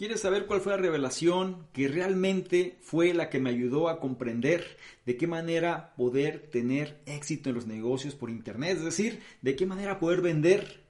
¿Quieres 0.00 0.22
saber 0.22 0.46
cuál 0.46 0.62
fue 0.62 0.72
la 0.72 0.78
revelación 0.78 1.66
que 1.74 1.86
realmente 1.86 2.78
fue 2.80 3.12
la 3.12 3.28
que 3.28 3.38
me 3.38 3.50
ayudó 3.50 3.90
a 3.90 4.00
comprender 4.00 4.78
de 5.04 5.18
qué 5.18 5.26
manera 5.26 5.92
poder 5.94 6.48
tener 6.50 7.02
éxito 7.04 7.50
en 7.50 7.56
los 7.56 7.66
negocios 7.66 8.14
por 8.14 8.30
Internet? 8.30 8.78
Es 8.78 8.84
decir, 8.84 9.20
de 9.42 9.56
qué 9.56 9.66
manera 9.66 9.98
poder 9.98 10.22
vender 10.22 10.80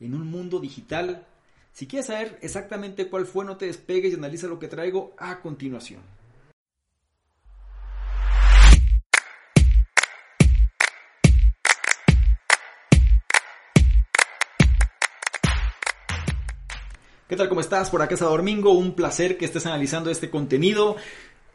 en 0.00 0.14
un 0.14 0.26
mundo 0.26 0.58
digital. 0.58 1.26
Si 1.74 1.86
quieres 1.86 2.06
saber 2.06 2.38
exactamente 2.40 3.10
cuál 3.10 3.26
fue, 3.26 3.44
no 3.44 3.58
te 3.58 3.66
despegues 3.66 4.12
y 4.12 4.16
analiza 4.16 4.46
lo 4.46 4.58
que 4.58 4.68
traigo 4.68 5.14
a 5.18 5.42
continuación. 5.42 6.00
¿Qué 17.28 17.34
tal? 17.34 17.48
¿Cómo 17.48 17.60
estás? 17.60 17.90
Por 17.90 18.02
acá 18.02 18.14
es 18.14 18.20
Domingo. 18.20 18.70
Un 18.70 18.92
placer 18.92 19.36
que 19.36 19.46
estés 19.46 19.66
analizando 19.66 20.10
este 20.10 20.30
contenido. 20.30 20.94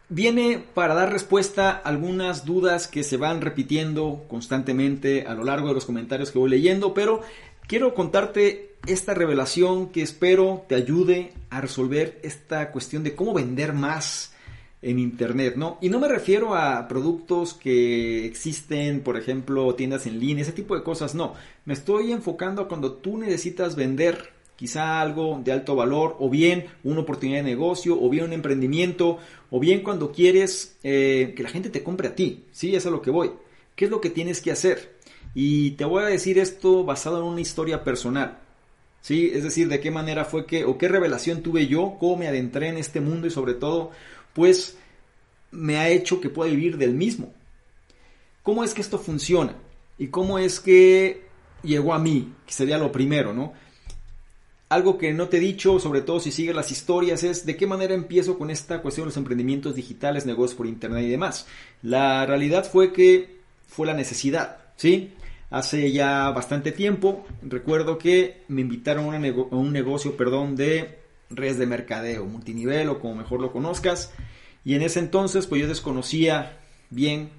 Viene 0.10 0.62
para 0.74 0.94
dar 0.94 1.14
respuesta 1.14 1.70
a 1.70 1.78
algunas 1.78 2.44
dudas 2.44 2.90
que 2.90 3.06
se 3.06 3.16
van 3.16 3.40
repitiendo 3.40 4.26
constantemente 4.28 5.26
a 5.26 5.34
lo 5.34 5.46
largo 5.46 5.70
de 5.70 5.74
los 5.74 5.86
comentarios 5.86 6.30
que 6.30 6.40
voy 6.40 6.50
leyendo, 6.50 6.94
pero 6.94 7.22
quiero 7.68 7.94
contarte 7.94 8.76
esta 8.86 9.14
revelación 9.14 9.88
que 9.92 10.02
espero 10.02 10.66
te 10.68 10.76
ayude 10.76 11.32
a 11.50 11.62
resolver 11.62 12.20
esta 12.22 12.74
cuestión 12.74 13.06
de 13.06 13.16
cómo 13.16 13.34
vender 13.34 13.72
más 13.72 14.34
en 14.82 15.00
internet, 15.00 15.56
¿no? 15.56 15.78
Y 15.80 15.88
no 15.88 16.02
me 16.02 16.10
refiero 16.10 16.54
a 16.54 16.86
productos 16.90 17.54
que 17.54 18.26
existen, 18.26 19.00
por 19.00 19.16
ejemplo, 19.16 19.74
tiendas 19.76 20.06
en 20.06 20.20
línea, 20.20 20.42
ese 20.42 20.52
tipo 20.52 20.76
de 20.76 20.84
cosas, 20.84 21.16
no. 21.16 21.34
Me 21.64 21.74
estoy 21.74 22.12
enfocando 22.12 22.64
a 22.64 22.68
cuando 22.68 22.92
tú 22.92 23.18
necesitas 23.18 23.78
vender 23.78 24.41
quizá 24.62 25.02
algo 25.02 25.42
de 25.44 25.52
alto 25.52 25.76
valor, 25.76 26.18
o 26.20 26.30
bien 26.30 26.68
una 26.84 27.00
oportunidad 27.00 27.40
de 27.40 27.50
negocio, 27.50 28.00
o 28.00 28.08
bien 28.12 28.26
un 28.26 28.34
emprendimiento, 28.34 29.18
o 29.50 29.60
bien 29.60 29.82
cuando 29.82 30.12
quieres 30.12 30.78
eh, 30.84 31.34
que 31.36 31.42
la 31.42 31.50
gente 31.50 31.72
te 31.72 31.82
compre 31.82 32.10
a 32.10 32.16
ti. 32.16 32.44
Sí, 32.52 32.76
es 32.76 32.86
a 32.86 32.92
lo 32.92 33.02
que 33.02 33.10
voy. 33.10 33.32
¿Qué 33.76 33.86
es 33.86 33.92
lo 33.92 34.00
que 34.00 34.12
tienes 34.12 34.40
que 34.40 34.52
hacer? 34.52 35.00
Y 35.34 35.72
te 35.72 35.86
voy 35.86 36.04
a 36.04 36.06
decir 36.06 36.38
esto 36.38 36.84
basado 36.84 37.18
en 37.18 37.24
una 37.24 37.42
historia 37.42 37.84
personal. 37.84 38.38
¿Sí? 39.02 39.32
Es 39.34 39.44
decir, 39.44 39.68
de 39.68 39.80
qué 39.80 39.90
manera 39.90 40.26
fue 40.26 40.46
que, 40.46 40.64
o 40.64 40.78
qué 40.78 40.88
revelación 40.88 41.42
tuve 41.42 41.66
yo, 41.66 41.96
cómo 42.00 42.18
me 42.18 42.28
adentré 42.28 42.68
en 42.68 42.78
este 42.78 43.02
mundo 43.02 43.26
y 43.26 43.32
sobre 43.32 43.56
todo, 43.56 43.90
pues 44.34 44.78
me 45.50 45.78
ha 45.78 45.90
hecho 45.90 46.22
que 46.22 46.30
pueda 46.30 46.52
vivir 46.52 46.78
del 46.78 46.94
mismo. 46.94 47.34
¿Cómo 48.44 48.64
es 48.64 48.76
que 48.76 48.82
esto 48.82 49.00
funciona? 49.00 49.56
¿Y 49.98 50.10
cómo 50.10 50.38
es 50.38 50.60
que 50.60 51.24
llegó 51.64 51.96
a 51.96 52.00
mí? 52.00 52.32
Que 52.46 52.54
sería 52.54 52.78
lo 52.78 52.92
primero, 52.92 53.34
¿no? 53.34 53.54
Algo 54.72 54.98
que 54.98 55.12
no 55.12 55.28
te 55.28 55.36
he 55.36 55.42
dicho, 55.42 55.80
sobre 55.80 56.00
todo 56.00 56.22
si 56.22 56.32
sigues 56.32 56.56
las 56.56 56.72
historias, 56.72 57.26
es 57.26 57.46
de 57.46 57.58
qué 57.58 57.68
manera 57.68 57.94
empiezo 57.94 58.38
con 58.38 58.50
esta 58.50 58.82
cuestión 58.82 59.04
de 59.04 59.10
los 59.10 59.18
emprendimientos 59.18 59.76
digitales, 59.76 60.26
negocios 60.26 60.56
por 60.56 60.66
internet 60.66 61.04
y 61.04 61.10
demás. 61.10 61.46
La 61.82 62.26
realidad 62.26 62.64
fue 62.64 62.94
que 62.94 63.42
fue 63.68 63.86
la 63.86 63.94
necesidad, 63.94 64.60
¿sí? 64.78 65.12
Hace 65.50 65.92
ya 65.92 66.30
bastante 66.30 66.72
tiempo, 66.72 67.26
recuerdo 67.42 67.98
que 67.98 68.44
me 68.48 68.62
invitaron 68.62 69.14
a, 69.14 69.18
un 69.58 69.74
negocio, 69.74 70.16
perdón, 70.16 70.56
de 70.56 71.00
redes 71.30 71.60
de 71.60 71.66
mercadeo, 71.66 72.24
multinivel 72.24 72.88
o 72.88 73.02
como 73.02 73.16
mejor 73.16 73.42
lo 73.42 73.52
conozcas. 73.52 74.14
Y 74.64 74.76
en 74.76 74.84
ese 74.84 75.00
entonces, 75.00 75.48
pues 75.48 75.60
yo 75.60 75.68
desconocía 75.68 76.60
bien 76.90 77.30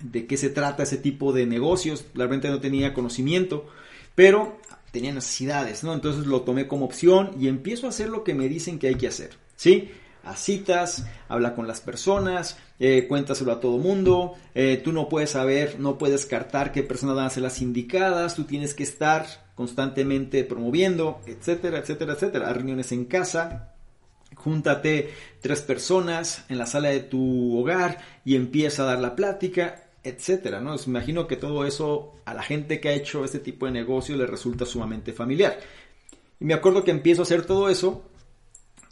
de 0.00 0.26
qué 0.26 0.36
se 0.36 0.50
trata 0.50 0.82
ese 0.82 0.96
tipo 0.96 1.32
de 1.32 1.46
negocios, 1.46 2.06
realmente 2.12 2.48
no 2.48 2.58
tenía 2.58 2.92
conocimiento, 2.92 3.68
pero 4.16 4.59
tenía 4.90 5.12
necesidades, 5.12 5.84
¿no? 5.84 5.92
Entonces 5.92 6.26
lo 6.26 6.42
tomé 6.42 6.66
como 6.66 6.84
opción 6.84 7.30
y 7.38 7.48
empiezo 7.48 7.86
a 7.86 7.90
hacer 7.90 8.08
lo 8.08 8.24
que 8.24 8.34
me 8.34 8.48
dicen 8.48 8.78
que 8.78 8.88
hay 8.88 8.96
que 8.96 9.08
hacer, 9.08 9.30
¿sí? 9.56 9.90
A 10.22 10.36
citas, 10.36 11.06
habla 11.28 11.54
con 11.54 11.66
las 11.66 11.80
personas, 11.80 12.58
eh, 12.78 13.06
cuéntaselo 13.08 13.52
a 13.52 13.60
todo 13.60 13.78
mundo, 13.78 14.34
eh, 14.54 14.80
tú 14.82 14.92
no 14.92 15.08
puedes 15.08 15.30
saber, 15.30 15.80
no 15.80 15.96
puedes 15.96 16.20
descartar 16.20 16.72
qué 16.72 16.82
personas 16.82 17.16
van 17.16 17.26
a 17.26 17.30
ser 17.30 17.42
las 17.42 17.62
indicadas, 17.62 18.34
tú 18.34 18.44
tienes 18.44 18.74
que 18.74 18.82
estar 18.82 19.26
constantemente 19.54 20.44
promoviendo, 20.44 21.20
etcétera, 21.26 21.78
etcétera, 21.78 22.14
etcétera. 22.14 22.52
Reuniones 22.52 22.92
en 22.92 23.06
casa, 23.06 23.74
júntate 24.34 25.10
tres 25.40 25.62
personas 25.62 26.44
en 26.48 26.58
la 26.58 26.66
sala 26.66 26.88
de 26.90 27.00
tu 27.00 27.58
hogar 27.58 27.98
y 28.24 28.36
empieza 28.36 28.82
a 28.82 28.86
dar 28.86 29.00
la 29.00 29.16
plática 29.16 29.89
etcétera, 30.02 30.60
¿no? 30.60 30.76
imagino 30.86 31.26
que 31.26 31.36
todo 31.36 31.64
eso 31.66 32.14
a 32.24 32.34
la 32.34 32.42
gente 32.42 32.80
que 32.80 32.88
ha 32.88 32.92
hecho 32.92 33.24
este 33.24 33.38
tipo 33.38 33.66
de 33.66 33.72
negocio 33.72 34.16
le 34.16 34.26
resulta 34.26 34.64
sumamente 34.64 35.12
familiar. 35.12 35.58
Y 36.40 36.44
me 36.44 36.54
acuerdo 36.54 36.84
que 36.84 36.90
empiezo 36.90 37.22
a 37.22 37.24
hacer 37.24 37.44
todo 37.44 37.68
eso 37.68 38.02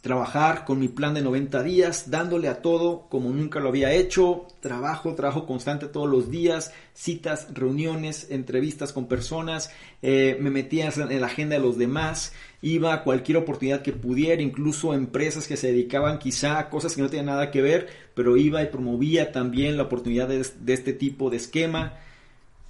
trabajar 0.00 0.64
con 0.64 0.78
mi 0.78 0.88
plan 0.88 1.14
de 1.14 1.22
90 1.22 1.62
días, 1.64 2.10
dándole 2.10 2.48
a 2.48 2.62
todo 2.62 3.06
como 3.08 3.30
nunca 3.30 3.58
lo 3.58 3.68
había 3.68 3.92
hecho, 3.92 4.46
trabajo, 4.60 5.14
trabajo 5.14 5.44
constante 5.44 5.86
todos 5.86 6.08
los 6.08 6.30
días, 6.30 6.72
citas, 6.94 7.48
reuniones, 7.52 8.28
entrevistas 8.30 8.92
con 8.92 9.06
personas, 9.06 9.70
eh, 10.02 10.36
me 10.40 10.50
metía 10.50 10.88
en 10.96 11.20
la 11.20 11.26
agenda 11.26 11.56
de 11.56 11.62
los 11.62 11.78
demás, 11.78 12.32
iba 12.62 12.94
a 12.94 13.02
cualquier 13.02 13.38
oportunidad 13.38 13.82
que 13.82 13.92
pudiera, 13.92 14.40
incluso 14.40 14.94
empresas 14.94 15.48
que 15.48 15.56
se 15.56 15.68
dedicaban 15.68 16.20
quizá 16.20 16.58
a 16.58 16.70
cosas 16.70 16.94
que 16.94 17.02
no 17.02 17.08
tenían 17.08 17.26
nada 17.26 17.50
que 17.50 17.62
ver, 17.62 17.88
pero 18.14 18.36
iba 18.36 18.62
y 18.62 18.66
promovía 18.66 19.32
también 19.32 19.76
la 19.76 19.84
oportunidad 19.84 20.28
de, 20.28 20.40
este 20.72 20.92
tipo 20.92 21.28
de 21.28 21.38
esquema. 21.38 21.94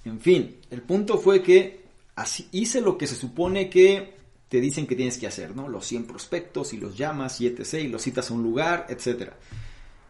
En 0.03 0.19
fin, 0.19 0.55
el 0.71 0.81
punto 0.81 1.19
fue 1.19 1.43
que 1.43 1.81
hice 2.51 2.81
lo 2.81 2.97
que 2.97 3.07
se 3.07 3.15
supone 3.15 3.69
que 3.69 4.18
te 4.49 4.59
dicen 4.59 4.87
que 4.87 4.95
tienes 4.95 5.17
que 5.17 5.27
hacer, 5.27 5.55
¿no? 5.55 5.69
Los 5.69 5.85
100 5.85 6.05
prospectos 6.05 6.73
y 6.73 6.77
los 6.77 6.97
llamas 6.97 7.39
y 7.39 7.47
etc. 7.47 7.75
y 7.75 7.87
los 7.87 8.01
citas 8.01 8.29
a 8.29 8.33
un 8.33 8.43
lugar, 8.43 8.87
etc. 8.89 9.31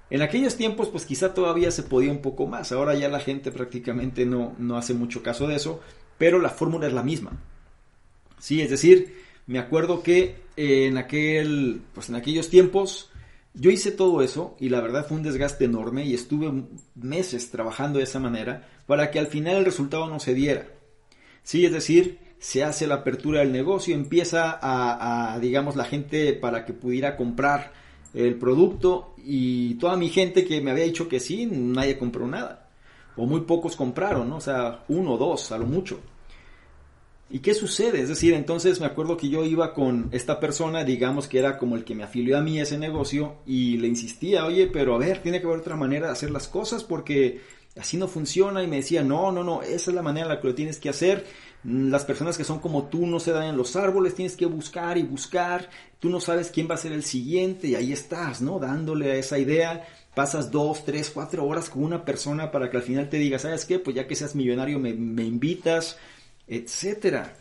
En 0.10 0.22
aquellos 0.22 0.56
tiempos, 0.56 0.88
pues 0.88 1.06
quizá 1.06 1.34
todavía 1.34 1.70
se 1.72 1.84
podía 1.84 2.12
un 2.12 2.22
poco 2.22 2.48
más. 2.48 2.72
Ahora 2.72 2.96
ya 2.96 3.10
la 3.10 3.20
gente 3.20 3.52
prácticamente 3.52 4.26
no, 4.26 4.56
no 4.58 4.78
hace 4.78 4.94
mucho 4.94 5.22
caso 5.22 5.48
de 5.48 5.56
eso, 5.56 5.82
pero 6.18 6.40
la 6.40 6.50
fórmula 6.50 6.88
es 6.88 6.94
la 6.94 7.04
misma. 7.04 7.32
Sí, 8.40 8.62
es 8.62 8.70
decir, 8.70 9.18
me 9.46 9.60
acuerdo 9.60 10.02
que 10.02 10.38
en 10.56 10.98
aquel, 10.98 11.82
pues 11.94 12.10
en 12.10 12.16
aquellos 12.16 12.50
tiempos, 12.50 13.12
yo 13.54 13.72
hice 13.72 13.92
todo 13.92 14.22
eso 14.22 14.56
y 14.60 14.70
la 14.70 14.80
verdad 14.80 15.06
fue 15.08 15.18
un 15.18 15.24
desgaste 15.24 15.66
enorme 15.66 16.06
y 16.06 16.14
estuve 16.14 16.66
meses 16.96 17.52
trabajando 17.52 18.00
de 18.00 18.06
esa 18.06 18.20
manera 18.20 18.70
para 18.88 19.12
que 19.12 19.20
al 19.20 19.28
final 19.28 19.58
el 19.58 19.66
resultado 19.66 20.08
no 20.08 20.20
se 20.20 20.34
diera. 20.34 20.68
Sí, 21.44 21.66
es 21.66 21.72
decir, 21.72 22.20
se 22.40 22.64
hace 22.64 22.88
la 22.88 22.96
apertura 22.96 23.42
del 23.42 23.52
negocio, 23.52 23.94
empieza 23.94 24.58
a, 24.62 25.38
digamos, 25.40 25.76
la 25.76 25.84
gente 25.84 26.34
para 26.34 26.66
que 26.66 26.74
pudiera 26.74 27.18
comprar 27.18 27.74
el 28.14 28.36
producto 28.36 29.14
y 29.18 29.76
toda 29.76 29.98
mi 29.98 30.10
gente 30.10 30.46
que 30.46 30.62
me 30.62 30.72
había 30.72 30.86
dicho 30.86 31.08
que 31.08 31.20
sí, 31.20 31.46
nadie 31.46 31.98
compró 31.98 32.26
nada. 32.26 32.70
O 33.18 33.26
muy 33.26 33.42
pocos 33.42 33.76
compraron, 33.76 34.30
¿no? 34.30 34.38
O 34.38 34.42
sea, 34.42 34.86
uno 34.88 35.14
o 35.14 35.18
dos, 35.18 35.52
a 35.52 35.58
lo 35.58 35.66
mucho. 35.66 36.00
¿Y 37.30 37.40
qué 37.40 37.54
sucede? 37.54 38.02
Es 38.02 38.08
decir, 38.10 38.34
entonces 38.34 38.80
me 38.80 38.88
acuerdo 38.88 39.18
que 39.18 39.30
yo 39.30 39.44
iba 39.44 39.74
con 39.74 40.08
esta 40.12 40.40
persona, 40.40 40.84
digamos 40.84 41.28
que 41.28 41.38
era 41.38 41.58
como 41.58 41.76
el 41.76 41.84
que 41.84 41.94
me 41.94 42.04
afilió 42.04 42.38
a 42.38 42.42
mí 42.42 42.60
ese 42.60 42.78
negocio, 42.78 43.36
y 43.46 43.78
le 43.78 43.88
insistía, 43.88 44.46
oye, 44.46 44.68
pero 44.68 44.96
a 44.96 44.98
ver, 44.98 45.22
tiene 45.22 45.42
que 45.42 45.46
haber 45.46 45.60
otra 45.60 45.76
manera 45.76 46.08
de 46.08 46.14
hacer 46.14 46.32
las 46.32 46.48
cosas 46.48 46.84
porque 46.84 47.42
así 47.78 47.98
no 47.98 48.08
funciona. 48.08 48.64
Y 48.64 48.68
me 48.68 48.78
decía, 48.78 49.04
no, 49.04 49.32
no, 49.32 49.44
no, 49.44 49.62
esa 49.62 49.92
es 49.92 49.96
la 49.96 50.02
manera 50.02 50.26
en 50.26 50.34
la 50.34 50.42
que 50.42 50.48
lo 50.48 50.56
tienes 50.56 50.80
que 50.80 50.90
hacer 50.90 51.26
las 51.64 52.06
personas 52.06 52.38
que 52.38 52.44
son 52.44 52.60
como 52.60 52.86
tú 52.86 53.06
no 53.06 53.20
se 53.20 53.32
dan 53.32 53.48
en 53.48 53.58
los 53.58 53.76
árboles, 53.76 54.16
tienes 54.16 54.38
que 54.38 54.46
buscar 54.46 54.98
y 54.98 55.04
buscar, 55.04 55.70
tú 56.00 56.10
no 56.10 56.22
sabes 56.22 56.52
quién 56.52 56.70
va 56.70 56.76
a 56.76 56.78
ser 56.78 56.94
el 56.94 57.04
siguiente 57.04 57.68
y 57.68 57.76
ahí 57.76 57.92
estás, 57.92 58.42
¿no? 58.42 58.60
Dándole 58.60 59.12
a 59.12 59.16
esa 59.16 59.38
idea, 59.38 59.86
pasas 60.16 60.52
dos, 60.52 60.86
tres, 60.86 61.12
cuatro 61.14 61.46
horas 61.46 61.70
con 61.70 61.84
una 61.84 62.06
persona 62.06 62.52
para 62.52 62.70
que 62.70 62.78
al 62.78 62.84
final 62.84 63.10
te 63.10 63.18
diga, 63.18 63.40
¿sabes 63.40 63.66
qué? 63.66 63.78
Pues 63.78 63.96
ya 63.96 64.08
que 64.08 64.16
seas 64.16 64.36
millonario 64.36 64.80
me, 64.80 64.90
invitas, 64.90 65.98
etcétera. 66.48 67.36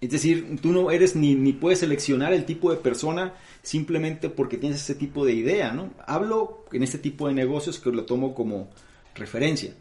Es 0.00 0.10
decir, 0.10 0.58
tú 0.60 0.72
no 0.72 0.90
eres 0.90 1.14
ni, 1.14 1.36
ni 1.36 1.52
puedes 1.52 1.78
seleccionar 1.78 2.32
el 2.32 2.44
tipo 2.44 2.72
de 2.72 2.76
persona 2.78 3.34
simplemente 3.62 4.30
porque 4.30 4.58
tienes 4.58 4.80
ese 4.80 4.96
tipo 4.96 5.24
de 5.24 5.34
idea, 5.34 5.72
¿no? 5.72 5.90
Hablo 6.06 6.64
en 6.72 6.82
este 6.82 6.98
tipo 6.98 7.28
de 7.28 7.34
negocios 7.34 7.78
que 7.78 7.92
lo 7.92 8.04
tomo 8.04 8.34
como 8.34 8.68
referencia. 9.14 9.74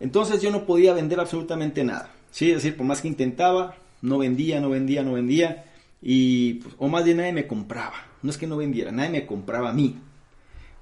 Entonces 0.00 0.42
yo 0.42 0.50
no 0.50 0.66
podía 0.66 0.94
vender 0.94 1.20
absolutamente 1.20 1.84
nada. 1.84 2.15
Sí, 2.36 2.50
es 2.50 2.56
decir, 2.56 2.76
por 2.76 2.84
más 2.84 3.00
que 3.00 3.08
intentaba, 3.08 3.76
no 4.02 4.18
vendía, 4.18 4.60
no 4.60 4.68
vendía, 4.68 5.02
no 5.02 5.14
vendía. 5.14 5.64
Y, 6.02 6.54
pues, 6.60 6.74
o 6.76 6.86
más 6.86 7.02
bien 7.02 7.16
nadie 7.16 7.32
me 7.32 7.46
compraba. 7.46 7.94
No 8.20 8.28
es 8.28 8.36
que 8.36 8.46
no 8.46 8.58
vendiera, 8.58 8.92
nadie 8.92 9.08
me 9.08 9.24
compraba 9.24 9.70
a 9.70 9.72
mí. 9.72 9.96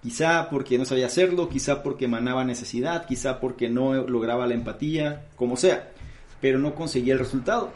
Quizá 0.02 0.50
porque 0.50 0.78
no 0.78 0.84
sabía 0.84 1.06
hacerlo, 1.06 1.48
quizá 1.48 1.84
porque 1.84 2.06
emanaba 2.06 2.44
necesidad, 2.44 3.06
quizá 3.06 3.38
porque 3.38 3.68
no 3.70 3.94
lograba 3.94 4.48
la 4.48 4.54
empatía, 4.54 5.26
como 5.36 5.56
sea. 5.56 5.92
Pero 6.40 6.58
no 6.58 6.74
conseguía 6.74 7.12
el 7.12 7.20
resultado. 7.20 7.70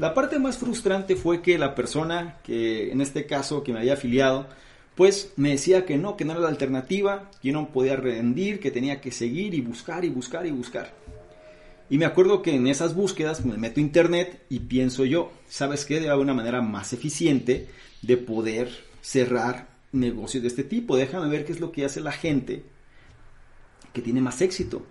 La 0.00 0.14
parte 0.14 0.40
más 0.40 0.58
frustrante 0.58 1.14
fue 1.14 1.42
que 1.42 1.58
la 1.58 1.76
persona 1.76 2.38
que 2.42 2.90
en 2.90 3.00
este 3.00 3.26
caso 3.26 3.62
que 3.62 3.72
me 3.72 3.78
había 3.78 3.92
afiliado, 3.92 4.48
pues 4.96 5.32
me 5.36 5.50
decía 5.50 5.86
que 5.86 5.96
no, 5.96 6.16
que 6.16 6.24
no 6.24 6.32
era 6.32 6.40
la 6.40 6.48
alternativa, 6.48 7.30
que 7.40 7.52
no 7.52 7.68
podía 7.68 7.94
rendir, 7.94 8.58
que 8.58 8.72
tenía 8.72 9.00
que 9.00 9.12
seguir 9.12 9.54
y 9.54 9.60
buscar 9.60 10.04
y 10.04 10.08
buscar 10.08 10.44
y 10.44 10.50
buscar. 10.50 11.01
Y 11.92 11.98
me 11.98 12.06
acuerdo 12.06 12.40
que 12.40 12.54
en 12.54 12.68
esas 12.68 12.94
búsquedas 12.94 13.44
me 13.44 13.58
meto 13.58 13.78
a 13.78 13.82
internet 13.82 14.46
y 14.48 14.60
pienso 14.60 15.04
yo, 15.04 15.30
¿sabes 15.46 15.84
qué? 15.84 16.00
De 16.00 16.08
alguna 16.08 16.32
manera 16.32 16.62
más 16.62 16.94
eficiente 16.94 17.68
de 18.00 18.16
poder 18.16 18.70
cerrar 19.02 19.68
negocios 19.92 20.42
de 20.42 20.48
este 20.48 20.64
tipo. 20.64 20.96
Déjame 20.96 21.28
ver 21.28 21.44
qué 21.44 21.52
es 21.52 21.60
lo 21.60 21.70
que 21.70 21.84
hace 21.84 22.00
la 22.00 22.12
gente 22.12 22.64
que 23.92 24.00
tiene 24.00 24.22
más 24.22 24.40
éxito. 24.40 24.86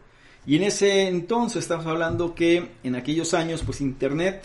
Y 0.45 0.57
en 0.57 0.62
ese 0.62 1.07
entonces 1.07 1.63
estamos 1.63 1.88
hablando 1.88 2.36
que 2.36 2.69
en 2.83 2.94
aquellos 2.94 3.33
años, 3.33 3.63
pues 3.65 3.81
internet, 3.81 4.44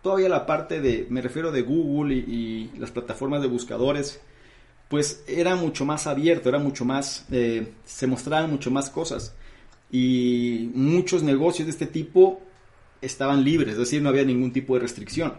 todavía 0.00 0.28
la 0.28 0.46
parte 0.46 0.80
de, 0.80 1.08
me 1.10 1.20
refiero 1.20 1.50
de 1.50 1.62
Google 1.62 2.14
y, 2.14 2.70
las 2.78 2.92
plataformas 2.92 3.42
de 3.42 3.48
buscadores, 3.48 4.20
pues 4.88 5.24
era 5.26 5.56
mucho 5.56 5.84
más 5.84 6.06
abierto, 6.06 6.48
era 6.48 6.60
mucho 6.60 6.84
más, 6.84 7.26
eh, 7.32 7.72
se 7.84 8.06
mostraban 8.06 8.52
mucho 8.52 8.70
más 8.70 8.88
cosas 8.88 9.34
y 9.90 10.70
muchos 10.74 11.22
negocios 11.22 11.66
de 11.66 11.72
este 11.72 11.86
tipo 11.86 12.40
estaban 13.00 13.44
libres, 13.44 13.72
es 13.72 13.78
decir, 13.78 14.02
no 14.02 14.08
había 14.08 14.24
ningún 14.24 14.52
tipo 14.52 14.74
de 14.74 14.80
restricción. 14.80 15.34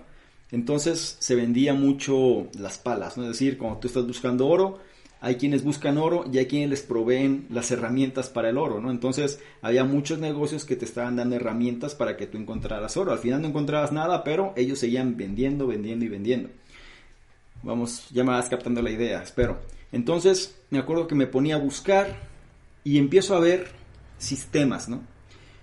Entonces 0.51 1.17
se 1.19 1.35
vendía 1.35 1.73
mucho 1.73 2.47
las 2.57 2.77
palas, 2.77 3.17
¿no? 3.17 3.23
es 3.23 3.29
decir, 3.29 3.57
cuando 3.57 3.79
tú 3.79 3.87
estás 3.87 4.07
buscando 4.07 4.47
oro, 4.47 4.79
hay 5.21 5.35
quienes 5.35 5.63
buscan 5.63 5.97
oro 5.97 6.25
y 6.31 6.37
hay 6.37 6.45
quienes 6.45 6.69
les 6.69 6.81
proveen 6.81 7.45
las 7.49 7.69
herramientas 7.71 8.29
para 8.29 8.49
el 8.49 8.57
oro, 8.57 8.79
¿no? 8.79 8.89
Entonces 8.89 9.41
había 9.61 9.83
muchos 9.83 10.19
negocios 10.19 10.63
que 10.63 10.77
te 10.77 10.85
estaban 10.85 11.17
dando 11.17 11.35
herramientas 11.35 11.93
para 11.93 12.15
que 12.15 12.25
tú 12.25 12.37
encontraras 12.37 12.95
oro. 12.95 13.11
Al 13.11 13.19
final 13.19 13.41
no 13.41 13.49
encontrabas 13.49 13.91
nada, 13.91 14.23
pero 14.23 14.53
ellos 14.55 14.79
seguían 14.79 15.17
vendiendo, 15.17 15.67
vendiendo 15.67 16.05
y 16.05 16.07
vendiendo. 16.07 16.49
Vamos, 17.63 18.07
ya 18.11 18.23
me 18.23 18.31
vas 18.31 18.47
captando 18.47 18.81
la 18.81 18.91
idea, 18.91 19.21
espero. 19.21 19.59
Entonces 19.91 20.55
me 20.69 20.79
acuerdo 20.79 21.07
que 21.07 21.15
me 21.15 21.27
ponía 21.27 21.55
a 21.55 21.59
buscar 21.59 22.15
y 22.85 22.97
empiezo 22.97 23.35
a 23.35 23.41
ver 23.41 23.67
sistemas, 24.19 24.87
¿no? 24.87 25.01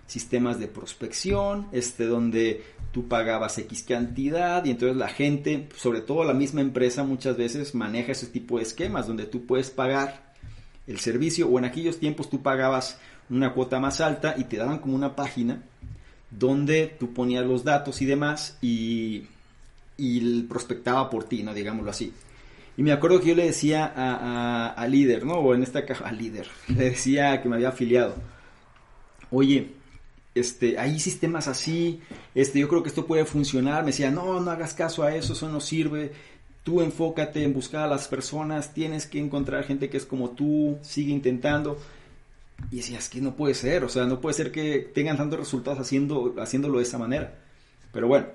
Sistemas 0.08 0.58
de 0.58 0.66
prospección, 0.66 1.68
este, 1.72 2.06
donde 2.06 2.64
tú 2.92 3.08
pagabas 3.08 3.58
X 3.58 3.84
cantidad 3.86 4.64
y 4.64 4.70
entonces 4.70 4.96
la 4.96 5.08
gente, 5.08 5.68
sobre 5.76 6.00
todo 6.00 6.24
la 6.24 6.34
misma 6.34 6.62
empresa, 6.62 7.04
muchas 7.04 7.36
veces 7.36 7.74
maneja 7.74 8.12
ese 8.12 8.26
tipo 8.26 8.56
de 8.56 8.64
esquemas 8.64 9.06
donde 9.06 9.26
tú 9.26 9.46
puedes 9.46 9.70
pagar 9.70 10.34
el 10.86 10.98
servicio 10.98 11.48
o 11.48 11.58
en 11.58 11.66
aquellos 11.66 11.98
tiempos 11.98 12.30
tú 12.30 12.42
pagabas 12.42 12.98
una 13.28 13.52
cuota 13.52 13.80
más 13.80 14.00
alta 14.00 14.34
y 14.38 14.44
te 14.44 14.56
daban 14.56 14.78
como 14.78 14.94
una 14.94 15.16
página 15.16 15.62
donde 16.30 16.96
tú 16.98 17.12
ponías 17.12 17.44
los 17.44 17.64
datos 17.64 18.00
y 18.00 18.06
demás 18.06 18.56
y, 18.62 19.24
y 19.96 20.42
prospectaba 20.44 21.10
por 21.10 21.24
ti, 21.24 21.42
¿no? 21.42 21.52
Digámoslo 21.52 21.90
así. 21.90 22.12
Y 22.76 22.82
me 22.82 22.92
acuerdo 22.92 23.20
que 23.20 23.28
yo 23.28 23.34
le 23.34 23.46
decía 23.46 23.92
a, 23.94 24.68
a 24.68 24.88
líder, 24.88 25.24
¿no? 25.24 25.34
O 25.34 25.54
en 25.54 25.62
esta 25.62 25.84
caja, 25.84 26.06
a 26.06 26.12
líder, 26.12 26.46
le 26.68 26.90
decía 26.90 27.42
que 27.42 27.48
me 27.48 27.56
había 27.56 27.70
afiliado 27.70 28.14
oye, 29.30 29.72
este, 30.34 30.78
hay 30.78 31.00
sistemas 31.00 31.48
así, 31.48 32.00
este, 32.34 32.60
yo 32.60 32.68
creo 32.68 32.82
que 32.82 32.90
esto 32.90 33.06
puede 33.06 33.24
funcionar. 33.24 33.82
Me 33.82 33.90
decía, 33.90 34.10
no, 34.10 34.40
no 34.40 34.50
hagas 34.50 34.74
caso 34.74 35.02
a 35.02 35.14
eso, 35.14 35.32
eso 35.32 35.48
no 35.48 35.60
sirve. 35.60 36.12
Tú 36.62 36.82
enfócate 36.82 37.42
en 37.42 37.54
buscar 37.54 37.84
a 37.84 37.88
las 37.88 38.08
personas, 38.08 38.74
tienes 38.74 39.06
que 39.06 39.18
encontrar 39.18 39.64
gente 39.64 39.88
que 39.88 39.96
es 39.96 40.04
como 40.04 40.30
tú, 40.30 40.78
sigue 40.82 41.12
intentando. 41.12 41.78
Y 42.70 42.76
decía, 42.76 42.98
es 42.98 43.08
que 43.08 43.20
no 43.20 43.34
puede 43.36 43.54
ser, 43.54 43.84
o 43.84 43.88
sea, 43.88 44.04
no 44.06 44.20
puede 44.20 44.34
ser 44.34 44.52
que 44.52 44.78
tengan 44.78 45.16
tantos 45.16 45.38
resultados 45.38 45.78
haciendo, 45.78 46.34
haciéndolo 46.38 46.78
de 46.78 46.84
esa 46.84 46.98
manera. 46.98 47.34
Pero 47.92 48.08
bueno, 48.08 48.26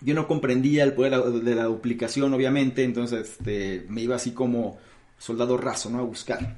yo 0.00 0.14
no 0.14 0.28
comprendía 0.28 0.84
el 0.84 0.92
poder 0.94 1.20
de 1.22 1.54
la 1.54 1.64
duplicación, 1.64 2.32
obviamente, 2.32 2.84
entonces 2.84 3.30
este, 3.30 3.84
me 3.88 4.02
iba 4.02 4.16
así 4.16 4.32
como 4.32 4.78
soldado 5.18 5.56
raso, 5.56 5.90
¿no? 5.90 5.98
A 5.98 6.02
buscar. 6.02 6.56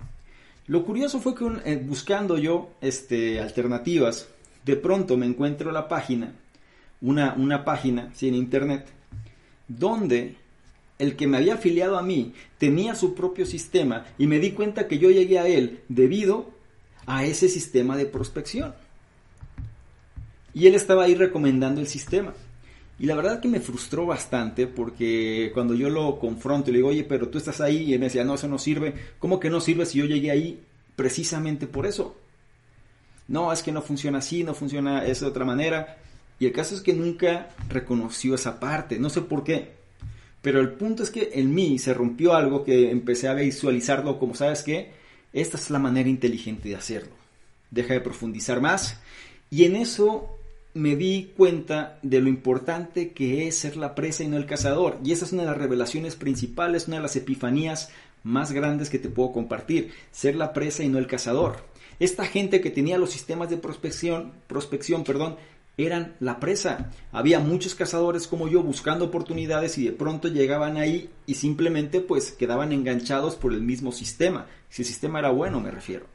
Lo 0.66 0.84
curioso 0.84 1.20
fue 1.20 1.34
que 1.34 1.44
eh, 1.64 1.82
buscando 1.84 2.38
yo 2.38 2.70
este, 2.80 3.40
alternativas, 3.40 4.28
de 4.64 4.76
pronto 4.76 5.16
me 5.16 5.26
encuentro 5.26 5.72
la 5.72 5.88
página, 5.88 6.32
una, 7.00 7.34
una 7.34 7.64
página 7.64 8.12
en 8.20 8.34
internet, 8.34 8.86
donde 9.66 10.36
el 10.98 11.16
que 11.16 11.26
me 11.26 11.38
había 11.38 11.54
afiliado 11.54 11.98
a 11.98 12.02
mí 12.02 12.34
tenía 12.58 12.94
su 12.94 13.14
propio 13.14 13.46
sistema 13.46 14.06
y 14.18 14.26
me 14.26 14.38
di 14.38 14.52
cuenta 14.52 14.86
que 14.86 14.98
yo 14.98 15.10
llegué 15.10 15.38
a 15.38 15.48
él 15.48 15.80
debido 15.88 16.50
a 17.06 17.24
ese 17.24 17.48
sistema 17.48 17.96
de 17.96 18.06
prospección. 18.06 18.74
Y 20.52 20.66
él 20.66 20.74
estaba 20.74 21.04
ahí 21.04 21.14
recomendando 21.14 21.80
el 21.80 21.86
sistema. 21.86 22.34
Y 23.00 23.06
la 23.06 23.14
verdad 23.14 23.40
que 23.40 23.48
me 23.48 23.60
frustró 23.60 24.04
bastante 24.04 24.66
porque 24.66 25.50
cuando 25.54 25.74
yo 25.74 25.88
lo 25.88 26.18
confronto 26.18 26.68
y 26.68 26.74
le 26.74 26.78
digo, 26.80 26.90
oye, 26.90 27.02
pero 27.02 27.30
tú 27.30 27.38
estás 27.38 27.62
ahí 27.62 27.84
y 27.84 27.94
él 27.94 27.98
me 27.98 28.04
decía, 28.06 28.24
no, 28.24 28.34
eso 28.34 28.46
no 28.46 28.58
sirve. 28.58 28.92
¿Cómo 29.18 29.40
que 29.40 29.48
no 29.48 29.58
sirve 29.62 29.86
si 29.86 29.98
yo 29.98 30.04
llegué 30.04 30.30
ahí 30.30 30.60
precisamente 30.96 31.66
por 31.66 31.86
eso? 31.86 32.14
No, 33.26 33.54
es 33.54 33.62
que 33.62 33.72
no 33.72 33.80
funciona 33.80 34.18
así, 34.18 34.44
no 34.44 34.52
funciona 34.52 35.00
de 35.00 35.12
esa 35.12 35.26
otra 35.26 35.46
manera. 35.46 35.96
Y 36.38 36.44
el 36.44 36.52
caso 36.52 36.74
es 36.74 36.82
que 36.82 36.92
nunca 36.92 37.48
reconoció 37.70 38.34
esa 38.34 38.60
parte, 38.60 38.98
no 38.98 39.08
sé 39.08 39.22
por 39.22 39.44
qué. 39.44 39.70
Pero 40.42 40.60
el 40.60 40.72
punto 40.72 41.02
es 41.02 41.10
que 41.10 41.30
en 41.32 41.54
mí 41.54 41.78
se 41.78 41.94
rompió 41.94 42.34
algo 42.34 42.64
que 42.64 42.90
empecé 42.90 43.28
a 43.28 43.34
visualizarlo 43.34 44.18
como, 44.18 44.34
¿sabes 44.34 44.62
qué? 44.62 44.92
Esta 45.32 45.56
es 45.56 45.70
la 45.70 45.78
manera 45.78 46.10
inteligente 46.10 46.68
de 46.68 46.76
hacerlo. 46.76 47.14
Deja 47.70 47.94
de 47.94 48.02
profundizar 48.02 48.60
más. 48.60 49.00
Y 49.48 49.64
en 49.64 49.76
eso 49.76 50.36
me 50.74 50.96
di 50.96 51.32
cuenta 51.36 51.98
de 52.02 52.20
lo 52.20 52.28
importante 52.28 53.12
que 53.12 53.48
es 53.48 53.58
ser 53.58 53.76
la 53.76 53.94
presa 53.94 54.22
y 54.22 54.28
no 54.28 54.36
el 54.36 54.46
cazador. 54.46 54.98
Y 55.04 55.12
esa 55.12 55.24
es 55.24 55.32
una 55.32 55.42
de 55.42 55.48
las 55.48 55.58
revelaciones 55.58 56.16
principales, 56.16 56.86
una 56.86 56.96
de 56.96 57.02
las 57.02 57.16
epifanías 57.16 57.90
más 58.22 58.52
grandes 58.52 58.90
que 58.90 58.98
te 58.98 59.08
puedo 59.08 59.32
compartir. 59.32 59.92
Ser 60.12 60.36
la 60.36 60.52
presa 60.52 60.84
y 60.84 60.88
no 60.88 60.98
el 60.98 61.06
cazador. 61.06 61.64
Esta 61.98 62.24
gente 62.24 62.60
que 62.60 62.70
tenía 62.70 62.98
los 62.98 63.10
sistemas 63.10 63.50
de 63.50 63.56
prospección, 63.56 64.32
prospección, 64.46 65.04
perdón, 65.04 65.36
eran 65.76 66.14
la 66.20 66.40
presa. 66.40 66.90
Había 67.12 67.40
muchos 67.40 67.74
cazadores 67.74 68.26
como 68.26 68.48
yo 68.48 68.62
buscando 68.62 69.06
oportunidades 69.06 69.76
y 69.78 69.84
de 69.84 69.92
pronto 69.92 70.28
llegaban 70.28 70.76
ahí 70.76 71.10
y 71.26 71.34
simplemente 71.34 72.00
pues 72.00 72.32
quedaban 72.32 72.72
enganchados 72.72 73.36
por 73.36 73.52
el 73.52 73.62
mismo 73.62 73.92
sistema. 73.92 74.46
Si 74.68 74.82
el 74.82 74.88
sistema 74.88 75.18
era 75.18 75.30
bueno, 75.30 75.60
me 75.60 75.70
refiero. 75.70 76.06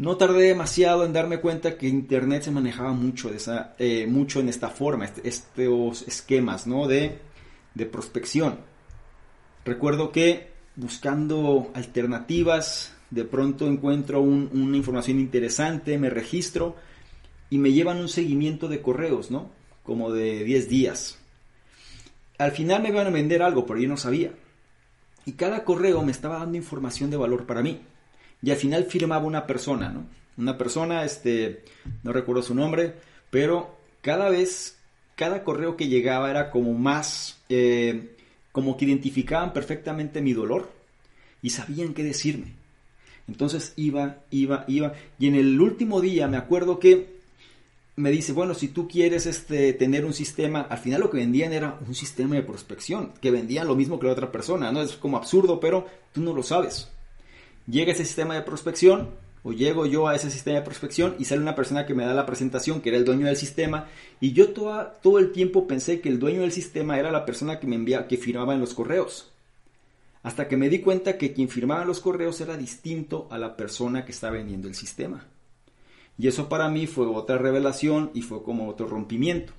No 0.00 0.16
tardé 0.16 0.44
demasiado 0.44 1.04
en 1.04 1.12
darme 1.12 1.40
cuenta 1.40 1.76
que 1.76 1.86
Internet 1.86 2.44
se 2.44 2.50
manejaba 2.50 2.94
mucho, 2.94 3.30
eh, 3.78 4.06
mucho 4.06 4.40
en 4.40 4.48
esta 4.48 4.70
forma, 4.70 5.04
este, 5.04 5.28
estos 5.28 6.08
esquemas 6.08 6.66
¿no? 6.66 6.86
de, 6.88 7.18
de 7.74 7.84
prospección. 7.84 8.60
Recuerdo 9.62 10.10
que 10.10 10.52
buscando 10.74 11.70
alternativas, 11.74 12.96
de 13.10 13.26
pronto 13.26 13.66
encuentro 13.66 14.22
una 14.22 14.74
información 14.74 15.20
interesante, 15.20 15.98
me 15.98 16.08
registro 16.08 16.76
y 17.50 17.58
me 17.58 17.70
llevan 17.72 17.98
un 17.98 18.08
seguimiento 18.08 18.68
de 18.68 18.80
correos, 18.80 19.30
¿no? 19.30 19.50
Como 19.82 20.12
de 20.12 20.44
10 20.44 20.70
días. 20.70 21.18
Al 22.38 22.52
final 22.52 22.82
me 22.82 22.88
iban 22.88 23.08
a 23.08 23.10
vender 23.10 23.42
algo, 23.42 23.66
pero 23.66 23.78
yo 23.78 23.88
no 23.90 23.98
sabía. 23.98 24.32
Y 25.26 25.32
cada 25.32 25.62
correo 25.62 26.02
me 26.02 26.12
estaba 26.12 26.38
dando 26.38 26.56
información 26.56 27.10
de 27.10 27.18
valor 27.18 27.44
para 27.44 27.60
mí 27.62 27.82
y 28.42 28.50
al 28.50 28.56
final 28.56 28.84
firmaba 28.84 29.24
una 29.24 29.46
persona, 29.46 29.88
¿no? 29.88 30.06
Una 30.36 30.56
persona, 30.56 31.04
este, 31.04 31.64
no 32.02 32.12
recuerdo 32.12 32.42
su 32.42 32.54
nombre, 32.54 32.94
pero 33.30 33.76
cada 34.00 34.30
vez, 34.30 34.78
cada 35.16 35.44
correo 35.44 35.76
que 35.76 35.88
llegaba 35.88 36.30
era 36.30 36.50
como 36.50 36.72
más, 36.72 37.38
eh, 37.48 38.16
como 38.52 38.76
que 38.76 38.86
identificaban 38.86 39.52
perfectamente 39.52 40.22
mi 40.22 40.32
dolor 40.32 40.70
y 41.42 41.50
sabían 41.50 41.92
qué 41.92 42.04
decirme. 42.04 42.54
Entonces 43.28 43.74
iba, 43.76 44.16
iba, 44.30 44.64
iba, 44.66 44.94
y 45.18 45.28
en 45.28 45.34
el 45.34 45.60
último 45.60 46.00
día 46.00 46.26
me 46.26 46.36
acuerdo 46.36 46.78
que 46.78 47.20
me 47.96 48.10
dice, 48.10 48.32
bueno, 48.32 48.54
si 48.54 48.68
tú 48.68 48.88
quieres 48.88 49.26
este, 49.26 49.74
tener 49.74 50.06
un 50.06 50.14
sistema, 50.14 50.62
al 50.62 50.78
final 50.78 51.00
lo 51.00 51.10
que 51.10 51.18
vendían 51.18 51.52
era 51.52 51.78
un 51.86 51.94
sistema 51.94 52.36
de 52.36 52.42
prospección, 52.42 53.12
que 53.20 53.30
vendían 53.30 53.68
lo 53.68 53.76
mismo 53.76 54.00
que 54.00 54.06
la 54.06 54.14
otra 54.14 54.32
persona, 54.32 54.72
¿no? 54.72 54.80
Es 54.80 54.96
como 54.96 55.18
absurdo, 55.18 55.60
pero 55.60 55.86
tú 56.12 56.22
no 56.22 56.32
lo 56.32 56.42
sabes 56.42 56.88
llega 57.66 57.92
ese 57.92 58.04
sistema 58.04 58.34
de 58.34 58.42
prospección 58.42 59.10
o 59.42 59.52
llego 59.52 59.86
yo 59.86 60.06
a 60.06 60.14
ese 60.14 60.30
sistema 60.30 60.58
de 60.58 60.64
prospección 60.64 61.16
y 61.18 61.24
sale 61.24 61.40
una 61.40 61.54
persona 61.54 61.86
que 61.86 61.94
me 61.94 62.04
da 62.04 62.12
la 62.14 62.26
presentación, 62.26 62.80
que 62.80 62.90
era 62.90 62.98
el 62.98 63.04
dueño 63.04 63.26
del 63.26 63.36
sistema, 63.36 63.88
y 64.20 64.32
yo 64.32 64.50
todo 64.50 65.18
el 65.18 65.32
tiempo 65.32 65.66
pensé 65.66 66.00
que 66.00 66.08
el 66.08 66.18
dueño 66.18 66.42
del 66.42 66.52
sistema 66.52 66.98
era 66.98 67.10
la 67.10 67.24
persona 67.24 67.58
que 67.58 67.66
me 67.66 67.76
enviaba, 67.76 68.06
que 68.06 68.18
firmaba 68.18 68.54
en 68.54 68.60
los 68.60 68.74
correos. 68.74 69.30
Hasta 70.22 70.48
que 70.48 70.58
me 70.58 70.68
di 70.68 70.80
cuenta 70.80 71.16
que 71.16 71.32
quien 71.32 71.48
firmaba 71.48 71.86
los 71.86 72.00
correos 72.00 72.40
era 72.42 72.58
distinto 72.58 73.26
a 73.30 73.38
la 73.38 73.56
persona 73.56 74.04
que 74.04 74.12
estaba 74.12 74.34
vendiendo 74.34 74.68
el 74.68 74.74
sistema. 74.74 75.26
Y 76.18 76.28
eso 76.28 76.50
para 76.50 76.68
mí 76.68 76.86
fue 76.86 77.06
otra 77.06 77.38
revelación 77.38 78.10
y 78.12 78.20
fue 78.20 78.42
como 78.42 78.68
otro 78.68 78.86
rompimiento. 78.86 79.54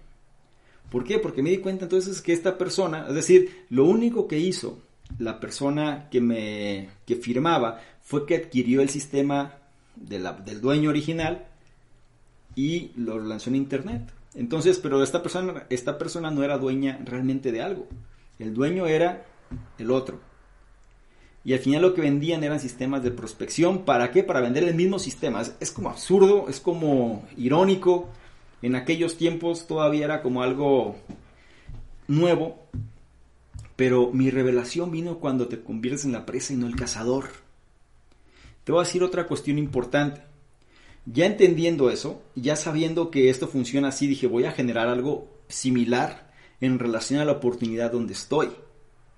¿Por 0.92 1.04
qué? 1.04 1.18
Porque 1.18 1.42
me 1.42 1.50
di 1.50 1.58
cuenta 1.58 1.86
entonces 1.86 2.22
que 2.22 2.34
esta 2.34 2.60
persona, 2.60 3.08
es 3.08 3.16
decir, 3.16 3.66
lo 3.70 3.86
único 3.86 4.28
que 4.28 4.38
hizo 4.38 4.78
la 5.20 5.40
persona 5.40 6.08
que 6.10 6.22
me 6.22 6.90
que 7.06 7.16
firmaba 7.16 7.80
fue 8.02 8.26
que 8.26 8.36
adquirió 8.36 8.82
el 8.82 8.90
sistema 8.90 9.56
del 9.96 10.62
dueño 10.62 10.90
original 10.90 11.46
y 12.56 12.92
lo 12.96 13.20
lanzó 13.20 13.50
en 13.50 13.56
internet. 13.56 14.12
Entonces, 14.36 14.78
pero 14.78 15.04
esta 15.04 15.22
persona, 15.22 15.66
esta 15.70 15.98
persona 15.98 16.32
no 16.32 16.44
era 16.44 16.58
dueña 16.58 17.00
realmente 17.04 17.52
de 17.52 17.62
algo. 17.62 17.88
El 18.40 18.54
dueño 18.54 18.88
era 18.88 19.26
el 19.78 19.92
otro. 19.92 20.20
y 21.44 21.54
al 21.54 21.60
final 21.60 21.82
lo 21.82 21.94
que 21.96 22.02
vendían 22.02 22.44
eran 22.44 22.60
sistemas 22.60 23.04
de 23.04 23.12
prospección. 23.12 23.84
¿Para 23.84 24.12
qué? 24.12 24.24
Para 24.24 24.42
vender 24.42 24.64
el 24.64 24.76
mismo 24.76 25.00
sistema. 25.00 25.42
Es, 25.60 25.72
como 25.72 25.90
absurdo, 25.90 26.48
es 26.50 26.60
como 26.60 27.26
irónico. 27.36 28.10
En 28.62 28.76
aquellos 28.76 29.18
tiempos 29.18 29.66
todavía 29.68 30.06
era 30.06 30.22
como 30.22 30.44
algo 30.44 30.96
nuevo. 32.08 32.68
Pero 33.82 34.12
mi 34.14 34.30
revelación 34.30 34.92
vino 34.92 35.18
cuando 35.18 35.48
te 35.48 35.64
conviertes 35.64 36.06
en 36.06 36.12
la 36.12 36.24
presa 36.24 36.54
y 36.54 36.56
no 36.56 36.68
el 36.68 36.76
cazador. 36.76 37.30
Te 38.64 38.72
voy 38.72 38.80
a 38.82 38.86
decir 38.86 39.02
otra 39.02 39.26
cuestión 39.26 39.58
importante. 39.58 40.22
Ya 41.08 41.26
entendiendo 41.26 41.90
eso, 41.90 42.22
ya 42.36 42.56
sabiendo 42.56 43.10
que 43.10 43.32
esto 43.32 43.48
funciona 43.48 43.88
así, 43.88 44.06
dije 44.06 44.28
voy 44.28 44.46
a 44.46 44.52
generar 44.52 44.88
algo 44.88 45.36
similar 45.48 46.32
en 46.60 46.78
relación 46.78 47.22
a 47.22 47.26
la 47.26 47.32
oportunidad 47.32 47.92
donde 47.92 48.14
estoy. 48.14 48.50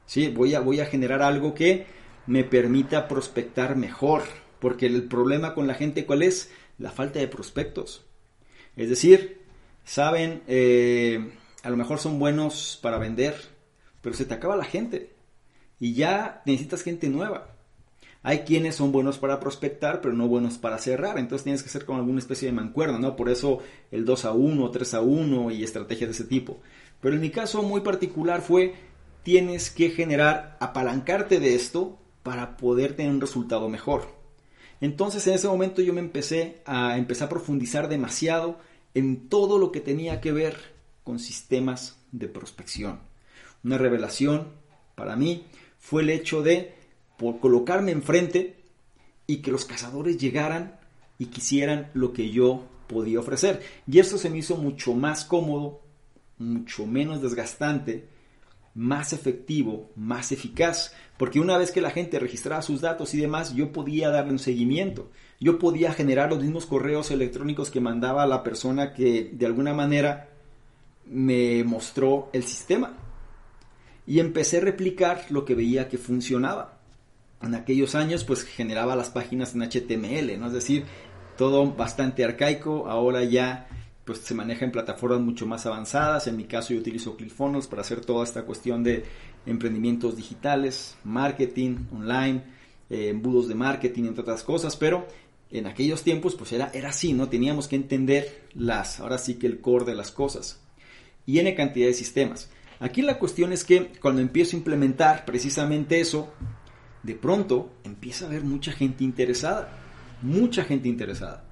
¿Sí? 0.06 0.30
Voy, 0.30 0.56
a, 0.56 0.62
voy 0.62 0.80
a 0.80 0.86
generar 0.86 1.22
algo 1.22 1.54
que 1.54 1.86
me 2.26 2.46
permita 2.46 3.10
prospectar 3.10 3.76
mejor. 3.76 4.24
Porque 4.62 4.86
el 4.86 5.10
problema 5.10 5.56
con 5.56 5.68
la 5.68 5.74
gente, 5.74 6.06
¿cuál 6.06 6.24
es? 6.24 6.54
La 6.78 6.92
falta 6.92 7.20
de 7.20 7.28
prospectos. 7.28 8.06
Es 8.78 8.88
decir, 8.88 9.42
saben, 9.84 10.42
eh, 10.48 11.34
a 11.64 11.70
lo 11.70 11.76
mejor 11.76 12.00
son 12.00 12.18
buenos 12.18 12.80
para 12.82 12.98
vender, 12.98 13.53
pero 14.04 14.16
se 14.16 14.26
te 14.26 14.36
acaba 14.36 14.56
la 14.56 14.66
gente. 14.66 15.16
Y 15.80 15.94
ya 15.94 16.44
necesitas 16.46 16.84
gente 16.84 17.10
nueva. 17.10 17.48
Hay 18.22 18.40
quienes 18.40 18.76
son 18.76 18.92
buenos 18.92 19.18
para 19.18 19.40
prospectar, 19.40 20.00
pero 20.00 20.14
no 20.14 20.28
buenos 20.28 20.58
para 20.58 20.78
cerrar. 20.78 21.18
Entonces 21.18 21.44
tienes 21.44 21.64
que 21.64 21.70
hacer 21.70 21.86
con 21.86 21.98
alguna 21.98 22.20
especie 22.20 22.48
de 22.48 22.54
mancuerna, 22.54 23.00
¿no? 23.00 23.16
Por 23.16 23.30
eso 23.30 23.60
el 23.92 24.06
2 24.06 24.26
a 24.26 24.32
1, 24.34 24.72
3 24.72 24.94
a 24.94 25.02
1 25.02 25.52
y 25.52 25.64
estrategias 25.64 26.10
de 26.10 26.14
ese 26.14 26.24
tipo. 26.26 26.60
Pero 27.02 27.16
en 27.16 27.22
mi 27.22 27.32
caso 27.32 27.64
muy 27.64 27.82
particular 27.82 28.42
fue, 28.42 28.76
tienes 29.24 29.72
que 29.72 29.90
generar, 29.90 30.58
apalancarte 30.60 31.40
de 31.40 31.56
esto 31.56 31.98
para 32.24 32.56
poder 32.56 32.96
tener 32.96 33.12
un 33.12 33.22
resultado 33.22 33.68
mejor. 33.68 34.08
Entonces 34.80 35.26
en 35.28 35.34
ese 35.34 35.48
momento 35.48 35.82
yo 35.82 35.94
me 35.94 36.02
empecé 36.02 36.62
a 36.66 36.98
empezar 36.98 37.28
a 37.28 37.30
profundizar 37.30 37.90
demasiado 37.90 38.58
en 38.94 39.28
todo 39.30 39.58
lo 39.58 39.72
que 39.72 39.82
tenía 39.82 40.22
que 40.22 40.32
ver 40.32 40.56
con 41.04 41.20
sistemas 41.20 41.98
de 42.12 42.28
prospección. 42.28 43.13
Una 43.64 43.78
revelación 43.78 44.48
para 44.96 45.16
mí 45.16 45.46
fue 45.80 46.02
el 46.02 46.10
hecho 46.10 46.42
de 46.42 46.74
por 47.18 47.40
colocarme 47.40 47.92
enfrente 47.92 48.64
y 49.28 49.38
que 49.38 49.52
los 49.52 49.66
cazadores 49.66 50.18
llegaran 50.18 50.80
y 51.18 51.28
quisieran 51.28 51.90
lo 51.94 52.14
que 52.14 52.30
yo 52.32 52.66
podía 52.88 53.20
ofrecer. 53.20 53.62
Y 53.88 54.00
eso 54.00 54.18
se 54.18 54.30
me 54.30 54.40
hizo 54.40 54.58
mucho 54.58 54.94
más 54.94 55.26
cómodo, 55.26 55.82
mucho 56.38 56.86
menos 56.86 57.22
desgastante 57.22 58.08
más 58.76 59.14
efectivo, 59.14 59.92
más 59.96 60.32
eficaz, 60.32 60.94
porque 61.18 61.40
una 61.40 61.58
vez 61.58 61.72
que 61.72 61.82
la 61.82 61.92
gente 61.92 62.20
registraba 62.20 62.62
sus 62.62 62.82
datos 62.82 63.14
y 63.14 63.20
demás, 63.20 63.54
yo 63.54 63.72
podía 63.72 64.10
darle 64.10 64.32
un 64.32 64.40
seguimiento. 64.40 65.12
Yo 65.40 65.60
podía 65.60 65.94
generar 65.94 66.30
los 66.30 66.42
mismos 66.42 66.66
correos 66.66 67.12
electrónicos 67.12 67.70
que 67.70 67.80
mandaba 67.80 68.26
la 68.26 68.44
persona 68.44 68.94
que 68.94 69.30
de 69.32 69.46
alguna 69.46 69.74
manera 69.74 70.30
me 71.06 71.64
mostró 71.64 72.30
el 72.34 72.44
sistema. 72.44 72.98
Y 74.06 74.20
empecé 74.20 74.58
a 74.58 74.62
replicar 74.62 75.26
lo 75.30 75.46
que 75.46 75.56
veía 75.56 75.90
que 75.90 75.98
funcionaba. 75.98 76.78
En 77.42 77.56
aquellos 77.56 77.96
años 77.96 78.24
pues 78.24 78.44
generaba 78.44 78.96
las 78.96 79.10
páginas 79.10 79.54
en 79.54 79.62
HTML, 79.62 80.40
¿no? 80.40 80.48
Es 80.48 80.54
decir, 80.54 80.86
todo 81.38 81.72
bastante 81.74 82.24
arcaico, 82.24 82.88
ahora 82.88 83.24
ya 83.24 83.68
pues 84.06 84.20
se 84.20 84.34
maneja 84.34 84.66
en 84.66 84.72
plataformas 84.72 85.22
mucho 85.22 85.46
más 85.46 85.66
avanzadas. 85.66 86.28
En 86.28 86.38
mi 86.38 86.46
caso 86.46 86.74
yo 86.74 86.80
utilizo 86.80 87.16
ClickFunnels 87.16 87.68
para 87.68 87.82
hacer 87.82 88.02
toda 88.02 88.24
esta 88.24 88.44
cuestión 88.44 88.84
de 88.84 89.04
emprendimientos 89.46 90.16
digitales, 90.16 90.96
marketing 91.04 91.78
online, 91.94 92.44
eh, 92.90 93.10
embudos 93.10 93.48
de 93.48 93.56
marketing, 93.56 94.04
entre 94.04 94.22
otras 94.22 94.44
cosas, 94.44 94.76
pero 94.76 95.08
en 95.52 95.68
aquellos 95.68 96.04
tiempos 96.04 96.36
pues 96.36 96.52
era, 96.52 96.70
era 96.74 96.90
así, 96.90 97.14
¿no? 97.14 97.30
Teníamos 97.30 97.68
que 97.68 97.76
entender 97.76 98.44
las, 98.56 99.00
ahora 99.00 99.18
sí 99.18 99.36
que 99.36 99.48
el 99.48 99.62
core 99.62 99.86
de 99.86 99.96
las 99.96 100.12
cosas. 100.12 100.60
Y 101.26 101.40
N 101.40 101.56
cantidad 101.56 101.88
de 101.88 101.94
sistemas. 101.94 102.50
Aquí 102.84 103.02
la 103.02 103.18
cuestión 103.18 103.54
es 103.54 103.64
que 103.64 103.94
cuando 104.02 104.20
empiezo 104.20 104.58
a 104.58 104.60
implementar 104.60 105.24
precisamente 105.24 106.02
eso, 106.02 106.34
de 107.02 107.16
pronto 107.16 107.72
empieza 107.86 108.26
a 108.26 108.28
haber 108.28 108.44
mucha 108.44 108.74
gente 108.74 109.06
interesada, 109.06 109.72
mucha 110.22 110.66
gente 110.66 110.90
interesada. 110.90 111.46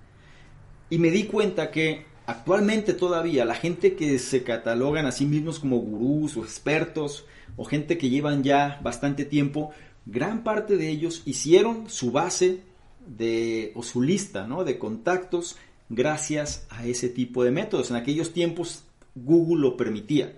Y 0.89 0.97
me 0.97 1.09
di 1.09 1.23
cuenta 1.23 1.71
que 1.71 2.05
actualmente 2.25 2.93
todavía 2.93 3.45
la 3.45 3.55
gente 3.55 3.95
que 3.95 4.19
se 4.19 4.43
catalogan 4.43 5.05
a 5.05 5.13
sí 5.13 5.25
mismos 5.25 5.59
como 5.59 5.77
gurús 5.77 6.35
o 6.35 6.43
expertos 6.43 7.23
o 7.55 7.63
gente 7.63 7.97
que 7.97 8.09
llevan 8.09 8.43
ya 8.43 8.81
bastante 8.83 9.23
tiempo, 9.23 9.71
gran 10.05 10.43
parte 10.43 10.75
de 10.75 10.89
ellos 10.89 11.21
hicieron 11.25 11.89
su 11.89 12.11
base 12.11 12.59
de 13.07 13.71
o 13.75 13.83
su 13.83 14.01
lista, 14.01 14.47
¿no? 14.47 14.65
de 14.65 14.77
contactos 14.77 15.55
gracias 15.88 16.67
a 16.69 16.85
ese 16.85 17.07
tipo 17.07 17.45
de 17.45 17.51
métodos. 17.51 17.89
En 17.89 17.95
aquellos 17.95 18.33
tiempos 18.33 18.83
Google 19.15 19.61
lo 19.61 19.77
permitía. 19.77 20.35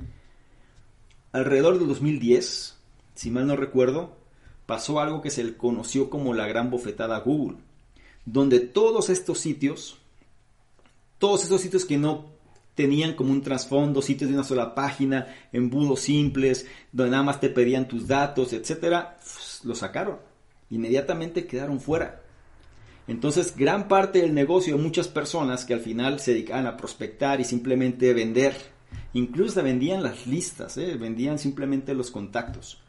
Alrededor 1.34 1.78
del 1.78 1.90
2010, 1.90 2.78
si 3.16 3.32
mal 3.32 3.46
no 3.48 3.58
recuerdo, 3.58 4.16
pasó 4.66 5.02
algo 5.02 5.22
que 5.22 5.30
se 5.30 5.44
le 5.44 5.58
conoció 5.58 6.10
como 6.10 6.34
la 6.34 6.48
gran 6.48 6.72
bofetada 6.72 7.20
Google, 7.20 7.58
donde 8.26 8.62
todos 8.62 9.10
estos 9.10 9.40
sitios 9.40 9.98
todos 11.24 11.46
esos 11.46 11.62
sitios 11.62 11.86
que 11.86 11.98
no 11.98 12.26
tenían 12.76 13.14
como 13.14 13.32
un 13.32 13.42
trasfondo, 13.42 14.02
sitios 14.02 14.30
de 14.30 14.36
una 14.36 14.44
sola 14.44 14.76
página, 14.76 15.34
embudos 15.54 16.02
simples, 16.02 16.68
donde 16.92 17.12
nada 17.12 17.24
más 17.24 17.40
te 17.40 17.48
pedían 17.48 17.88
tus 17.88 18.10
datos, 18.10 18.52
etcétera, 18.52 19.16
pues, 19.22 19.62
lo 19.64 19.74
sacaron. 19.74 20.18
Inmediatamente 20.70 21.46
quedaron 21.46 21.80
fuera. 21.80 22.24
Entonces, 23.08 23.56
gran 23.56 23.88
parte 23.88 24.20
del 24.20 24.34
negocio 24.34 24.76
de 24.76 24.84
muchas 24.84 25.08
personas 25.08 25.64
que 25.64 25.74
al 25.74 25.80
final 25.80 26.20
se 26.20 26.34
dedicaban 26.34 26.68
a 26.68 26.76
prospectar 26.76 27.40
y 27.40 27.46
simplemente 27.46 28.14
vender, 28.14 28.73
incluso 29.14 29.64
vendían 29.64 30.04
las 30.04 30.28
listas, 30.28 30.78
¿eh? 30.78 30.96
vendían 30.98 31.40
simplemente 31.40 31.94
los 31.94 32.12
contactos. 32.12 32.82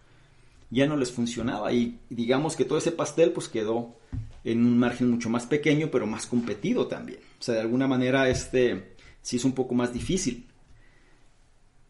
Ya 0.70 0.86
no 0.86 0.96
les 0.96 1.12
funcionaba 1.12 1.72
y 1.72 1.98
digamos 2.10 2.56
que 2.56 2.64
todo 2.64 2.78
ese 2.78 2.92
pastel 2.92 3.32
pues 3.32 3.48
quedó 3.48 3.94
en 4.42 4.64
un 4.64 4.78
margen 4.78 5.10
mucho 5.10 5.30
más 5.30 5.46
pequeño, 5.46 5.90
pero 5.90 6.06
más 6.06 6.26
competido 6.26 6.86
también. 6.86 7.20
O 7.38 7.42
sea, 7.42 7.54
de 7.54 7.60
alguna 7.60 7.86
manera 7.86 8.28
este 8.28 8.94
sí 9.22 9.36
es 9.36 9.44
un 9.44 9.52
poco 9.52 9.74
más 9.74 9.92
difícil. 9.92 10.46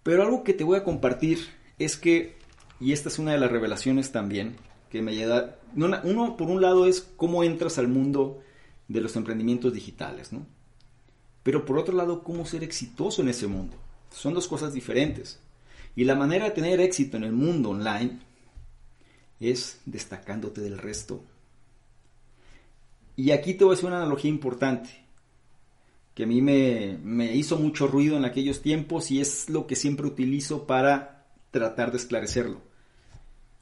Pero 0.02 0.22
algo 0.22 0.44
que 0.44 0.52
te 0.52 0.64
voy 0.64 0.76
a 0.76 0.84
compartir 0.84 1.38
es 1.78 1.96
que, 1.96 2.36
y 2.78 2.92
esta 2.92 3.08
es 3.08 3.18
una 3.18 3.32
de 3.32 3.38
las 3.38 3.50
revelaciones 3.50 4.12
también, 4.12 4.56
que 4.90 5.02
me 5.02 5.14
llega, 5.14 5.56
uno 5.74 6.36
por 6.36 6.48
un 6.48 6.60
lado 6.60 6.86
es 6.86 7.00
cómo 7.00 7.42
entras 7.42 7.78
al 7.78 7.88
mundo 7.88 8.40
de 8.86 9.00
los 9.00 9.16
emprendimientos 9.16 9.72
digitales, 9.72 10.32
¿no? 10.32 10.46
Pero 11.42 11.64
por 11.64 11.78
otro 11.78 11.96
lado, 11.96 12.22
cómo 12.22 12.46
ser 12.46 12.62
exitoso 12.62 13.22
en 13.22 13.28
ese 13.28 13.46
mundo. 13.46 13.76
Son 14.14 14.34
dos 14.34 14.48
cosas 14.48 14.72
diferentes. 14.72 15.40
Y 15.96 16.04
la 16.04 16.14
manera 16.14 16.46
de 16.46 16.50
tener 16.52 16.80
éxito 16.80 17.16
en 17.16 17.24
el 17.24 17.32
mundo 17.32 17.70
online 17.70 18.18
es 19.40 19.80
destacándote 19.84 20.60
del 20.60 20.78
resto 20.78 21.22
y 23.16 23.30
aquí 23.30 23.54
te 23.54 23.64
voy 23.64 23.74
a 23.74 23.76
hacer 23.76 23.86
una 23.86 23.98
analogía 23.98 24.30
importante, 24.30 24.90
que 26.14 26.24
a 26.24 26.26
mí 26.26 26.42
me, 26.42 26.98
me 27.02 27.34
hizo 27.34 27.56
mucho 27.58 27.86
ruido 27.86 28.16
en 28.16 28.24
aquellos 28.24 28.60
tiempos 28.60 29.10
y 29.10 29.20
es 29.20 29.48
lo 29.48 29.66
que 29.66 29.76
siempre 29.76 30.06
utilizo 30.06 30.66
para 30.66 31.26
tratar 31.50 31.92
de 31.92 31.98
esclarecerlo. 31.98 32.60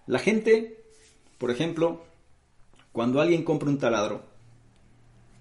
La 0.06 0.18
gente, 0.18 0.82
por 1.38 1.50
ejemplo, 1.50 2.02
cuando 2.92 3.20
alguien 3.20 3.44
compra 3.44 3.68
un 3.68 3.78
taladro, 3.78 4.22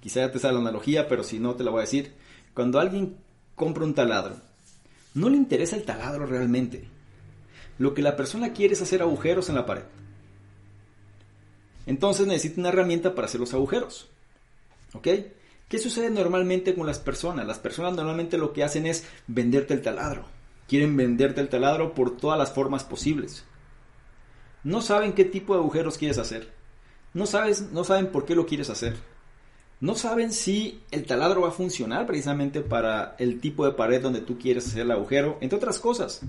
quizá 0.01 0.21
ya 0.21 0.31
te 0.31 0.39
sale 0.39 0.55
la 0.55 0.59
analogía, 0.61 1.07
pero 1.07 1.23
si 1.23 1.39
no 1.39 1.55
te 1.55 1.63
la 1.63 1.71
voy 1.71 1.79
a 1.79 1.81
decir, 1.81 2.13
cuando 2.53 2.79
alguien 2.79 3.15
compra 3.55 3.85
un 3.85 3.93
taladro, 3.93 4.35
no 5.13 5.29
le 5.29 5.37
interesa 5.37 5.75
el 5.75 5.83
taladro 5.83 6.25
realmente. 6.25 6.87
Lo 7.77 7.93
que 7.93 8.01
la 8.01 8.15
persona 8.15 8.53
quiere 8.53 8.73
es 8.73 8.81
hacer 8.81 9.01
agujeros 9.01 9.49
en 9.49 9.55
la 9.55 9.65
pared. 9.65 9.83
Entonces 11.85 12.27
necesita 12.27 12.61
una 12.61 12.69
herramienta 12.69 13.15
para 13.15 13.25
hacer 13.25 13.39
los 13.39 13.53
agujeros. 13.53 14.09
¿Ok? 14.93 15.07
¿Qué 15.67 15.79
sucede 15.79 16.09
normalmente 16.09 16.75
con 16.75 16.85
las 16.85 16.99
personas? 16.99 17.47
Las 17.47 17.59
personas 17.59 17.93
normalmente 17.93 18.37
lo 18.37 18.53
que 18.53 18.63
hacen 18.63 18.85
es 18.85 19.05
venderte 19.27 19.73
el 19.73 19.81
taladro. 19.81 20.25
Quieren 20.67 20.95
venderte 20.95 21.41
el 21.41 21.49
taladro 21.49 21.93
por 21.93 22.17
todas 22.17 22.37
las 22.37 22.51
formas 22.51 22.83
posibles. 22.83 23.45
No 24.63 24.81
saben 24.81 25.13
qué 25.13 25.25
tipo 25.25 25.53
de 25.53 25.61
agujeros 25.61 25.97
quieres 25.97 26.17
hacer. 26.17 26.53
No, 27.13 27.25
sabes, 27.25 27.71
no 27.71 27.83
saben 27.83 28.07
por 28.07 28.25
qué 28.25 28.35
lo 28.35 28.45
quieres 28.45 28.69
hacer. 28.69 28.95
No 29.81 29.95
saben 29.95 30.31
si 30.31 30.79
el 30.91 31.07
taladro 31.07 31.41
va 31.41 31.49
a 31.49 31.53
funcionar 31.53 32.05
precisamente 32.05 32.61
para 32.61 33.15
el 33.17 33.39
tipo 33.39 33.65
de 33.65 33.71
pared 33.71 33.99
donde 33.99 34.21
tú 34.21 34.37
quieres 34.37 34.67
hacer 34.67 34.83
el 34.83 34.91
agujero, 34.91 35.39
entre 35.41 35.57
otras 35.57 35.79
cosas. 35.79 36.21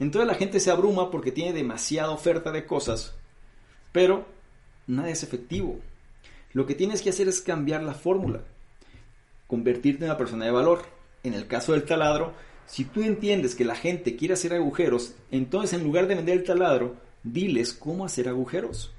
Entonces 0.00 0.26
la 0.26 0.34
gente 0.34 0.58
se 0.58 0.72
abruma 0.72 1.08
porque 1.12 1.30
tiene 1.30 1.52
demasiada 1.52 2.10
oferta 2.10 2.50
de 2.50 2.66
cosas, 2.66 3.14
pero 3.92 4.26
nada 4.88 5.08
es 5.08 5.22
efectivo. 5.22 5.78
Lo 6.52 6.66
que 6.66 6.74
tienes 6.74 7.00
que 7.00 7.10
hacer 7.10 7.28
es 7.28 7.40
cambiar 7.40 7.84
la 7.84 7.94
fórmula, 7.94 8.40
convertirte 9.46 10.04
en 10.04 10.10
una 10.10 10.18
persona 10.18 10.44
de 10.44 10.50
valor. 10.50 10.82
En 11.22 11.34
el 11.34 11.46
caso 11.46 11.72
del 11.72 11.84
taladro, 11.84 12.34
si 12.66 12.84
tú 12.84 13.02
entiendes 13.02 13.54
que 13.54 13.64
la 13.64 13.76
gente 13.76 14.16
quiere 14.16 14.34
hacer 14.34 14.52
agujeros, 14.52 15.14
entonces 15.30 15.74
en 15.74 15.84
lugar 15.84 16.08
de 16.08 16.16
vender 16.16 16.38
el 16.38 16.44
taladro, 16.44 16.96
diles 17.22 17.72
cómo 17.72 18.04
hacer 18.04 18.28
agujeros. 18.28 18.92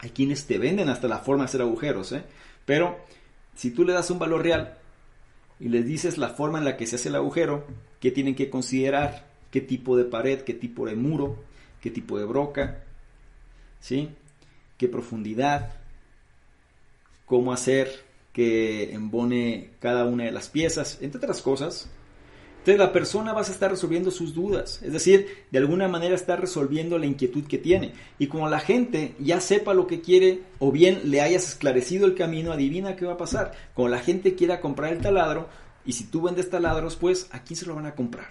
Hay 0.00 0.10
quienes 0.10 0.46
te 0.46 0.58
venden 0.58 0.90
hasta 0.90 1.08
la 1.08 1.18
forma 1.18 1.44
de 1.44 1.46
hacer 1.46 1.62
agujeros, 1.62 2.12
¿eh? 2.12 2.24
Pero 2.64 2.98
si 3.54 3.70
tú 3.70 3.84
le 3.84 3.92
das 3.92 4.10
un 4.10 4.18
valor 4.18 4.42
real 4.42 4.78
y 5.60 5.68
les 5.68 5.84
dices 5.84 6.18
la 6.18 6.30
forma 6.30 6.58
en 6.58 6.64
la 6.64 6.76
que 6.76 6.86
se 6.86 6.96
hace 6.96 7.08
el 7.08 7.16
agujero, 7.16 7.64
qué 8.00 8.10
tienen 8.10 8.34
que 8.34 8.50
considerar, 8.50 9.26
qué 9.50 9.60
tipo 9.60 9.96
de 9.96 10.04
pared, 10.04 10.42
qué 10.42 10.54
tipo 10.54 10.86
de 10.86 10.96
muro, 10.96 11.42
qué 11.80 11.90
tipo 11.90 12.18
de 12.18 12.24
broca, 12.24 12.82
¿sí? 13.80 14.10
qué 14.76 14.88
profundidad, 14.88 15.72
cómo 17.26 17.52
hacer 17.52 18.04
que 18.32 18.92
embone 18.92 19.70
cada 19.80 20.04
una 20.04 20.24
de 20.24 20.32
las 20.32 20.48
piezas, 20.48 20.98
entre 21.00 21.18
otras 21.18 21.40
cosas. 21.40 21.88
Entonces 22.64 22.78
la 22.78 22.94
persona 22.94 23.34
va 23.34 23.42
a 23.42 23.44
estar 23.44 23.70
resolviendo 23.70 24.10
sus 24.10 24.32
dudas, 24.32 24.80
es 24.82 24.90
decir, 24.90 25.44
de 25.50 25.58
alguna 25.58 25.86
manera 25.86 26.14
está 26.14 26.36
resolviendo 26.36 26.96
la 26.96 27.04
inquietud 27.04 27.44
que 27.46 27.58
tiene. 27.58 27.92
Y 28.18 28.28
como 28.28 28.48
la 28.48 28.58
gente 28.58 29.14
ya 29.18 29.38
sepa 29.42 29.74
lo 29.74 29.86
que 29.86 30.00
quiere 30.00 30.40
o 30.60 30.72
bien 30.72 31.10
le 31.10 31.20
hayas 31.20 31.46
esclarecido 31.46 32.06
el 32.06 32.14
camino, 32.14 32.52
adivina 32.52 32.96
qué 32.96 33.04
va 33.04 33.12
a 33.12 33.18
pasar. 33.18 33.52
Como 33.74 33.88
la 33.88 33.98
gente 33.98 34.34
quiera 34.34 34.62
comprar 34.62 34.94
el 34.94 35.02
taladro 35.02 35.46
y 35.84 35.92
si 35.92 36.04
tú 36.04 36.22
vendes 36.22 36.48
taladros, 36.48 36.96
pues 36.96 37.28
¿a 37.32 37.44
quién 37.44 37.58
se 37.58 37.66
lo 37.66 37.74
van 37.74 37.84
a 37.84 37.94
comprar? 37.94 38.30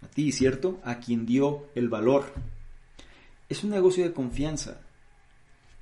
A 0.00 0.06
ti, 0.06 0.32
¿cierto? 0.32 0.80
A 0.82 0.98
quien 0.98 1.26
dio 1.26 1.66
el 1.74 1.90
valor. 1.90 2.32
Es 3.50 3.64
un 3.64 3.68
negocio 3.68 4.02
de 4.02 4.14
confianza. 4.14 4.80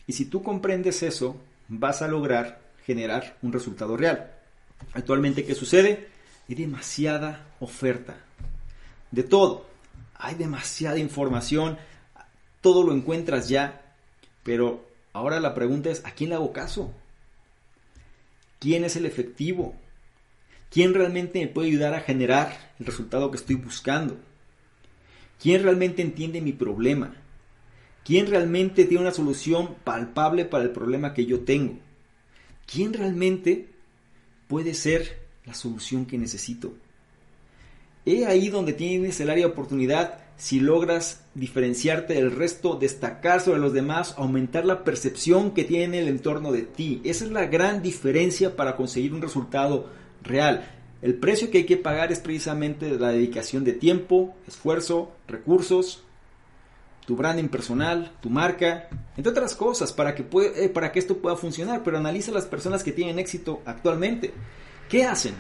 Y 0.09 0.15
si 0.15 0.25
tú 0.25 0.43
comprendes 0.43 1.05
eso, 1.05 1.37
vas 1.69 2.03
a 2.03 2.09
lograr 2.09 2.61
generar 2.85 3.39
un 3.43 3.53
resultado 3.53 3.97
real. 3.97 4.33
Actualmente, 4.93 5.45
¿qué 5.45 5.55
sucede? 5.55 6.14
Hay 6.49 6.55
demasiada 6.55 7.47
oferta. 7.61 8.17
De 9.11 9.23
todo. 9.23 9.67
Hay 10.15 10.35
demasiada 10.35 10.99
información. 10.99 11.79
Todo 12.61 12.83
lo 12.83 12.93
encuentras 12.93 13.49
ya. 13.49 13.95
Pero 14.43 14.87
ahora 15.13 15.41
la 15.41 15.55
pregunta 15.55 15.91
es, 15.91 16.05
¿a 16.05 16.11
quién 16.13 16.31
le 16.31 16.37
hago 16.37 16.53
caso? 16.53 16.93
¿Quién 18.59 18.85
es 18.85 18.97
el 18.97 19.07
efectivo? 19.07 19.75
¿Quién 20.71 20.95
realmente 20.95 21.41
me 21.41 21.49
puede 21.49 21.69
ayudar 21.69 21.95
a 21.95 22.01
generar 22.01 22.73
el 22.81 22.87
resultado 22.87 23.31
que 23.31 23.37
estoy 23.37 23.57
buscando? 23.57 24.17
¿Quién 25.41 25.63
realmente 25.63 26.03
entiende 26.03 26.41
mi 26.41 26.53
problema? 26.53 27.15
¿Quién 28.05 28.27
realmente 28.27 28.85
tiene 28.85 29.03
una 29.03 29.13
solución 29.13 29.77
palpable 29.85 30.45
para 30.45 30.65
el 30.65 30.71
problema 30.71 31.15
que 31.15 31.27
yo 31.27 31.41
tengo? 31.41 31.79
¿Quién 32.67 32.93
realmente 32.93 33.69
puede 34.49 34.75
ser 34.75 35.24
la 35.47 35.55
solución 35.55 36.07
que 36.07 36.19
necesito? 36.19 36.75
He 38.07 38.27
ahí 38.27 38.49
donde 38.49 38.73
tienes 38.73 39.19
el 39.21 39.31
área 39.31 39.47
de 39.47 39.53
oportunidad 39.53 40.19
si 40.37 40.61
logras 40.61 41.25
diferenciarte 41.35 42.15
del 42.15 42.33
resto, 42.33 42.77
destacar 42.77 43.41
sobre 43.41 43.61
los 43.61 43.73
demás, 43.73 44.15
aumentar 44.19 44.65
la 44.65 44.85
percepción 44.85 45.53
que 45.53 45.65
tiene 45.65 46.01
el 46.01 46.09
entorno 46.09 46.53
de 46.53 46.63
ti. 46.63 47.01
Esa 47.05 47.25
es 47.25 47.31
la 47.31 47.47
gran 47.47 47.83
diferencia 47.83 48.57
para 48.57 48.77
conseguir 48.77 49.15
un 49.15 49.23
resultado 49.23 49.89
real. 50.23 50.69
El 51.03 51.15
precio 51.15 51.51
que 51.51 51.59
hay 51.59 51.67
que 51.67 51.77
pagar 51.77 52.13
es 52.13 52.19
precisamente 52.21 52.99
la 52.99 53.11
dedicación 53.11 53.63
de 53.63 53.75
tiempo, 53.75 54.35
esfuerzo, 54.49 55.13
recursos, 55.29 56.03
tu 57.07 57.17
branding 57.17 57.49
personal, 57.49 58.13
tu 58.21 58.31
marca, 58.31 58.89
entre 59.17 59.31
otras 59.31 59.55
cosas, 59.55 59.93
para 59.93 60.15
que, 60.15 60.25
eh, 60.57 60.69
para 60.69 60.91
que 60.91 60.99
esto 60.99 61.19
pueda 61.19 61.37
funcionar. 61.37 61.83
Pero 61.85 61.99
analiza 61.99 62.33
las 62.33 62.47
personas 62.47 62.83
que 62.83 62.93
tienen 62.93 63.19
éxito 63.19 63.61
actualmente. 63.67 64.33
¿Qué 64.89 65.05
hacen? 65.05 65.35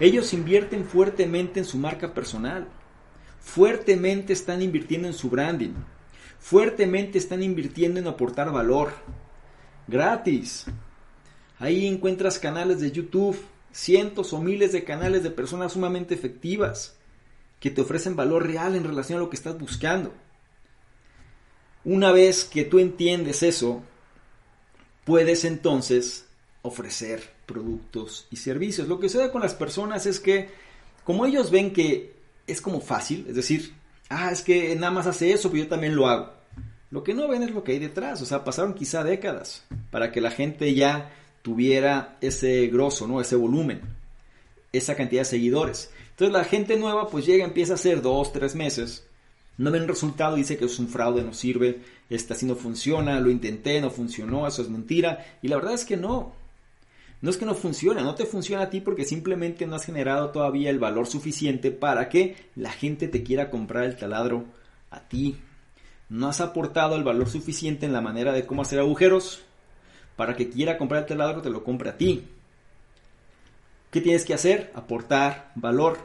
Ellos 0.00 0.32
invierten 0.32 0.84
fuertemente 0.84 1.60
en 1.60 1.66
su 1.66 1.78
marca 1.78 2.12
personal, 2.12 2.66
fuertemente 3.40 4.32
están 4.32 4.60
invirtiendo 4.60 5.06
en 5.06 5.14
su 5.14 5.30
branding, 5.30 5.74
fuertemente 6.40 7.18
están 7.18 7.42
invirtiendo 7.42 8.00
en 8.00 8.08
aportar 8.08 8.50
valor, 8.50 8.92
gratis. 9.86 10.66
Ahí 11.58 11.86
encuentras 11.86 12.40
canales 12.40 12.80
de 12.80 12.90
YouTube, 12.90 13.40
cientos 13.70 14.32
o 14.32 14.40
miles 14.40 14.72
de 14.72 14.82
canales 14.82 15.22
de 15.22 15.30
personas 15.30 15.72
sumamente 15.72 16.14
efectivas 16.14 16.96
que 17.60 17.70
te 17.70 17.82
ofrecen 17.82 18.16
valor 18.16 18.44
real 18.44 18.74
en 18.74 18.82
relación 18.82 19.18
a 19.18 19.20
lo 19.20 19.30
que 19.30 19.36
estás 19.36 19.56
buscando. 19.56 20.12
Una 21.84 22.10
vez 22.10 22.44
que 22.44 22.64
tú 22.64 22.80
entiendes 22.80 23.44
eso, 23.44 23.82
puedes 25.04 25.44
entonces 25.44 26.26
ofrecer 26.62 27.31
productos 27.46 28.26
y 28.30 28.36
servicios. 28.36 28.88
Lo 28.88 28.98
que 28.98 29.08
sucede 29.08 29.30
con 29.30 29.42
las 29.42 29.54
personas 29.54 30.06
es 30.06 30.20
que 30.20 30.50
como 31.04 31.26
ellos 31.26 31.50
ven 31.50 31.72
que 31.72 32.14
es 32.46 32.60
como 32.60 32.80
fácil, 32.80 33.26
es 33.28 33.36
decir, 33.36 33.74
ah, 34.08 34.30
es 34.30 34.42
que 34.42 34.74
nada 34.76 34.92
más 34.92 35.06
hace 35.06 35.32
eso, 35.32 35.50
pero 35.50 35.64
yo 35.64 35.68
también 35.68 35.96
lo 35.96 36.08
hago. 36.08 36.32
Lo 36.90 37.02
que 37.02 37.14
no 37.14 37.28
ven 37.28 37.42
es 37.42 37.50
lo 37.50 37.64
que 37.64 37.72
hay 37.72 37.78
detrás, 37.78 38.20
o 38.20 38.26
sea, 38.26 38.44
pasaron 38.44 38.74
quizá 38.74 39.02
décadas 39.02 39.64
para 39.90 40.12
que 40.12 40.20
la 40.20 40.30
gente 40.30 40.74
ya 40.74 41.10
tuviera 41.42 42.18
ese 42.20 42.66
grosso, 42.68 43.06
¿no? 43.06 43.20
Ese 43.20 43.36
volumen, 43.36 43.80
esa 44.72 44.94
cantidad 44.94 45.22
de 45.22 45.26
seguidores. 45.26 45.90
Entonces 46.10 46.32
la 46.32 46.44
gente 46.44 46.76
nueva 46.76 47.08
pues 47.08 47.24
llega, 47.24 47.44
empieza 47.44 47.72
a 47.72 47.76
hacer 47.76 48.02
dos, 48.02 48.32
tres 48.32 48.54
meses 48.54 49.04
no 49.58 49.70
ven 49.70 49.86
resultado, 49.86 50.36
dice 50.36 50.56
que 50.56 50.64
es 50.64 50.78
un 50.78 50.88
fraude, 50.88 51.22
no 51.22 51.34
sirve, 51.34 51.80
esta 52.08 52.34
así 52.34 52.46
no 52.46 52.56
funciona, 52.56 53.20
lo 53.20 53.30
intenté, 53.30 53.80
no 53.80 53.90
funcionó, 53.90 54.46
eso 54.46 54.62
es 54.62 54.68
mentira. 54.68 55.38
Y 55.42 55.48
la 55.48 55.56
verdad 55.56 55.74
es 55.74 55.84
que 55.84 55.96
no. 55.96 56.34
No 57.22 57.30
es 57.30 57.36
que 57.36 57.46
no 57.46 57.54
funcione, 57.54 58.02
no 58.02 58.16
te 58.16 58.26
funciona 58.26 58.64
a 58.64 58.70
ti 58.70 58.80
porque 58.80 59.04
simplemente 59.04 59.64
no 59.66 59.76
has 59.76 59.86
generado 59.86 60.30
todavía 60.30 60.70
el 60.70 60.80
valor 60.80 61.06
suficiente 61.06 61.70
para 61.70 62.08
que 62.08 62.36
la 62.56 62.72
gente 62.72 63.06
te 63.06 63.22
quiera 63.22 63.48
comprar 63.48 63.84
el 63.84 63.96
taladro 63.96 64.44
a 64.90 65.00
ti. 65.08 65.38
No 66.08 66.28
has 66.28 66.40
aportado 66.40 66.96
el 66.96 67.04
valor 67.04 67.30
suficiente 67.30 67.86
en 67.86 67.92
la 67.92 68.00
manera 68.00 68.32
de 68.32 68.44
cómo 68.44 68.62
hacer 68.62 68.80
agujeros 68.80 69.42
para 70.16 70.34
que 70.34 70.50
quiera 70.50 70.76
comprar 70.76 71.02
el 71.02 71.08
taladro 71.08 71.42
te 71.42 71.50
lo 71.50 71.62
compre 71.62 71.90
a 71.90 71.96
ti. 71.96 72.24
¿Qué 73.92 74.00
tienes 74.00 74.24
que 74.24 74.34
hacer? 74.34 74.72
Aportar 74.74 75.52
valor 75.54 75.98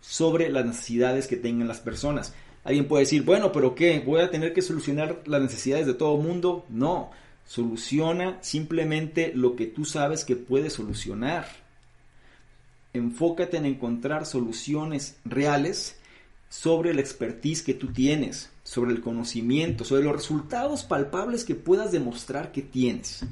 sobre 0.00 0.48
las 0.48 0.64
necesidades 0.64 1.26
que 1.26 1.36
tengan 1.36 1.68
las 1.68 1.80
personas. 1.80 2.34
Alguien 2.64 2.88
puede 2.88 3.04
decir, 3.04 3.24
bueno, 3.24 3.52
pero 3.52 3.74
¿qué? 3.74 4.00
¿Voy 4.00 4.22
a 4.22 4.30
tener 4.30 4.54
que 4.54 4.62
solucionar 4.62 5.20
las 5.26 5.42
necesidades 5.42 5.86
de 5.86 5.94
todo 5.94 6.16
el 6.16 6.22
mundo? 6.22 6.64
No, 6.70 7.10
soluciona 7.52 8.38
simplemente 8.40 9.30
lo 9.34 9.56
que 9.56 9.66
tú 9.66 9.84
sabes 9.84 10.24
que 10.24 10.36
puedes 10.36 10.72
solucionar. 10.72 11.46
Enfócate 12.94 13.58
en 13.58 13.66
encontrar 13.66 14.24
soluciones 14.24 15.18
reales 15.26 16.00
sobre 16.48 16.94
la 16.94 17.02
expertise 17.02 17.62
que 17.62 17.74
tú 17.74 17.92
tienes, 17.92 18.48
sobre 18.62 18.92
el 18.92 19.02
conocimiento, 19.02 19.84
sobre 19.84 20.02
los 20.02 20.14
resultados 20.14 20.82
palpables 20.82 21.44
que 21.44 21.54
puedas 21.54 21.92
demostrar 21.92 22.52
que 22.52 22.62
tienes. 22.62 23.22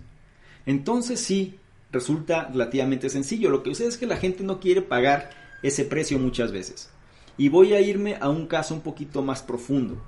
Entonces 0.66 1.18
sí, 1.20 1.54
resulta 1.90 2.46
relativamente 2.48 3.08
sencillo. 3.08 3.48
Lo 3.48 3.62
que 3.62 3.70
sucede 3.70 3.88
es 3.88 3.96
que 3.96 4.04
la 4.04 4.18
gente 4.18 4.44
no 4.44 4.60
quiere 4.60 4.82
pagar 4.82 5.30
ese 5.62 5.86
precio 5.86 6.18
muchas 6.18 6.52
veces. 6.52 6.90
Y 7.38 7.48
voy 7.48 7.72
a 7.72 7.80
irme 7.80 8.18
a 8.20 8.28
un 8.28 8.48
caso 8.48 8.74
un 8.74 8.82
poquito 8.82 9.22
más 9.22 9.40
profundo. 9.40 9.98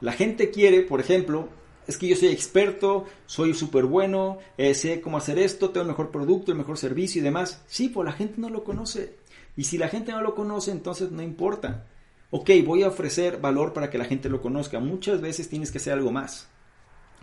La 0.00 0.10
gente 0.10 0.50
quiere, 0.50 0.82
por 0.82 0.98
ejemplo, 0.98 1.50
es 1.86 1.96
que 1.96 2.06
yo 2.06 2.16
soy 2.16 2.28
experto, 2.28 3.06
soy 3.26 3.54
súper 3.54 3.84
bueno, 3.84 4.38
eh, 4.56 4.74
sé 4.74 5.00
cómo 5.00 5.18
hacer 5.18 5.38
esto, 5.38 5.70
tengo 5.70 5.82
el 5.82 5.88
mejor 5.88 6.10
producto, 6.10 6.52
el 6.52 6.58
mejor 6.58 6.78
servicio 6.78 7.20
y 7.20 7.24
demás. 7.24 7.62
Sí, 7.66 7.88
pues 7.88 8.04
la 8.04 8.12
gente 8.12 8.40
no 8.40 8.48
lo 8.48 8.64
conoce. 8.64 9.16
Y 9.56 9.64
si 9.64 9.78
la 9.78 9.88
gente 9.88 10.12
no 10.12 10.22
lo 10.22 10.34
conoce, 10.34 10.70
entonces 10.70 11.10
no 11.10 11.22
importa. 11.22 11.86
Ok, 12.30 12.50
voy 12.64 12.84
a 12.84 12.88
ofrecer 12.88 13.40
valor 13.40 13.72
para 13.72 13.90
que 13.90 13.98
la 13.98 14.04
gente 14.04 14.28
lo 14.28 14.40
conozca. 14.40 14.78
Muchas 14.78 15.20
veces 15.20 15.48
tienes 15.48 15.70
que 15.72 15.78
hacer 15.78 15.94
algo 15.94 16.12
más. 16.12 16.48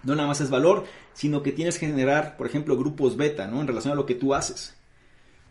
No 0.04 0.16
nada 0.16 0.28
más 0.28 0.42
es 0.42 0.50
valor, 0.50 0.86
sino 1.14 1.42
que 1.42 1.52
tienes 1.52 1.80
que 1.80 1.88
generar, 1.88 2.38
por 2.38 2.46
ejemplo, 2.46 2.78
grupos 2.78 3.16
beta, 3.18 3.48
¿no? 3.48 3.62
En 3.62 3.68
relación 3.68 3.94
a 3.94 3.96
lo 3.96 4.06
que 4.06 4.16
tú 4.16 4.34
haces. 4.34 4.76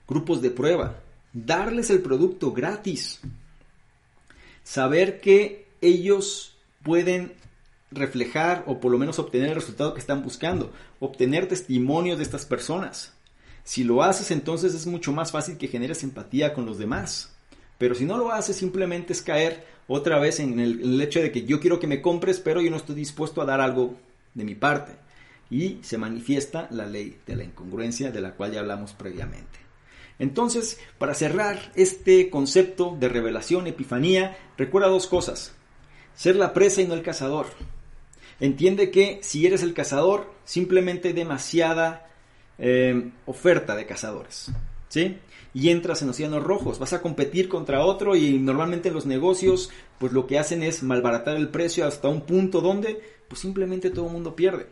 Grupos 0.07 0.42
de 0.42 0.51
prueba. 0.51 1.01
Darles 1.33 1.90
el 1.90 2.01
producto 2.01 2.53
gratis 2.53 3.21
saber 4.66 5.21
que 5.21 5.69
ellos 5.81 6.57
pueden 6.83 7.35
reflejar 7.90 8.64
o 8.66 8.81
por 8.81 8.90
lo 8.92 8.99
menos 8.99 9.18
obtener 9.18 9.51
el 9.51 9.55
resultado 9.55 9.94
que 9.94 10.01
están 10.01 10.22
buscando, 10.22 10.72
obtener 11.01 11.49
testimonios 11.49 12.18
de 12.18 12.25
estas 12.25 12.44
personas. 12.44 13.14
Si 13.64 13.85
lo 13.85 14.03
haces, 14.03 14.31
entonces 14.31 14.75
es 14.75 14.87
mucho 14.87 15.12
más 15.12 15.33
fácil 15.33 15.57
que 15.59 15.68
generes 15.68 16.03
empatía 16.03 16.55
con 16.55 16.66
los 16.66 16.79
demás. 16.79 17.35
Pero 17.79 17.94
si 17.94 18.05
no 18.05 18.16
lo 18.16 18.33
haces, 18.33 18.57
simplemente 18.57 19.12
es 19.12 19.22
caer 19.22 19.66
otra 19.88 20.18
vez 20.18 20.40
en 20.40 20.59
el, 20.61 20.81
en 20.81 20.94
el, 20.94 21.01
hecho 21.01 21.20
de 21.20 21.31
que 21.31 21.44
yo 21.44 21.61
quiero 21.61 21.79
que 21.79 21.87
me 21.87 22.01
compres, 22.01 22.40
pero 22.40 22.61
yo 22.61 22.70
no 22.70 22.77
estoy 22.77 22.94
dispuesto 22.94 23.42
a 23.42 23.44
dar 23.44 23.61
algo 23.61 23.96
de 24.35 24.44
mi 24.44 24.55
parte. 24.55 24.92
Y 25.51 25.79
se 25.83 25.99
manifiesta 25.99 26.68
la 26.70 26.87
ley 26.87 27.18
de 27.27 27.37
la 27.37 27.44
incongruencia 27.44 28.11
de 28.11 28.20
la 28.20 28.33
cual 28.33 28.53
ya 28.53 28.61
hablamos 28.61 28.92
previamente. 28.92 29.59
Entonces, 30.18 30.81
para 30.99 31.14
cerrar 31.14 31.72
este 31.75 32.31
concepto 32.31 32.96
de 32.99 33.09
revelación, 33.09 33.66
epifanía, 33.66 34.37
recuerda 34.57 34.88
dos 34.88 35.07
cosas. 35.07 35.55
Ser 36.14 36.37
la 36.37 36.55
presa 36.55 36.81
y 36.81 36.87
no 36.87 36.94
el 36.94 37.03
cazador. 37.03 37.46
Entiende 38.40 38.90
que 38.90 39.18
si 39.22 39.46
eres 39.46 39.62
el 39.62 39.75
cazador, 39.75 40.33
simplemente 40.44 41.09
hay 41.09 41.14
demasiada 41.14 42.07
eh, 42.59 43.11
oferta 43.27 43.75
de 43.75 43.87
cazadores. 43.87 44.51
¿Sí? 44.88 45.18
Y 45.53 45.70
entras 45.70 46.03
en 46.03 46.11
océanos 46.11 46.44
rojos, 46.44 46.79
vas 46.79 46.92
a 46.92 47.03
competir 47.03 47.49
contra 47.49 47.85
otro 47.85 48.14
y 48.14 48.38
normalmente 48.38 48.88
en 48.88 48.94
los 48.94 49.07
negocios 49.07 49.70
pues 49.99 50.12
lo 50.12 50.27
que 50.27 50.38
hacen 50.38 50.62
es 50.62 50.83
malbaratar 50.83 51.37
el 51.37 51.49
precio 51.49 51.87
hasta 51.87 52.09
un 52.09 52.20
punto 52.20 52.61
donde 52.61 53.01
pues 53.29 53.40
simplemente 53.40 53.90
todo 53.90 54.07
el 54.07 54.12
mundo 54.12 54.37
pierde. 54.37 54.66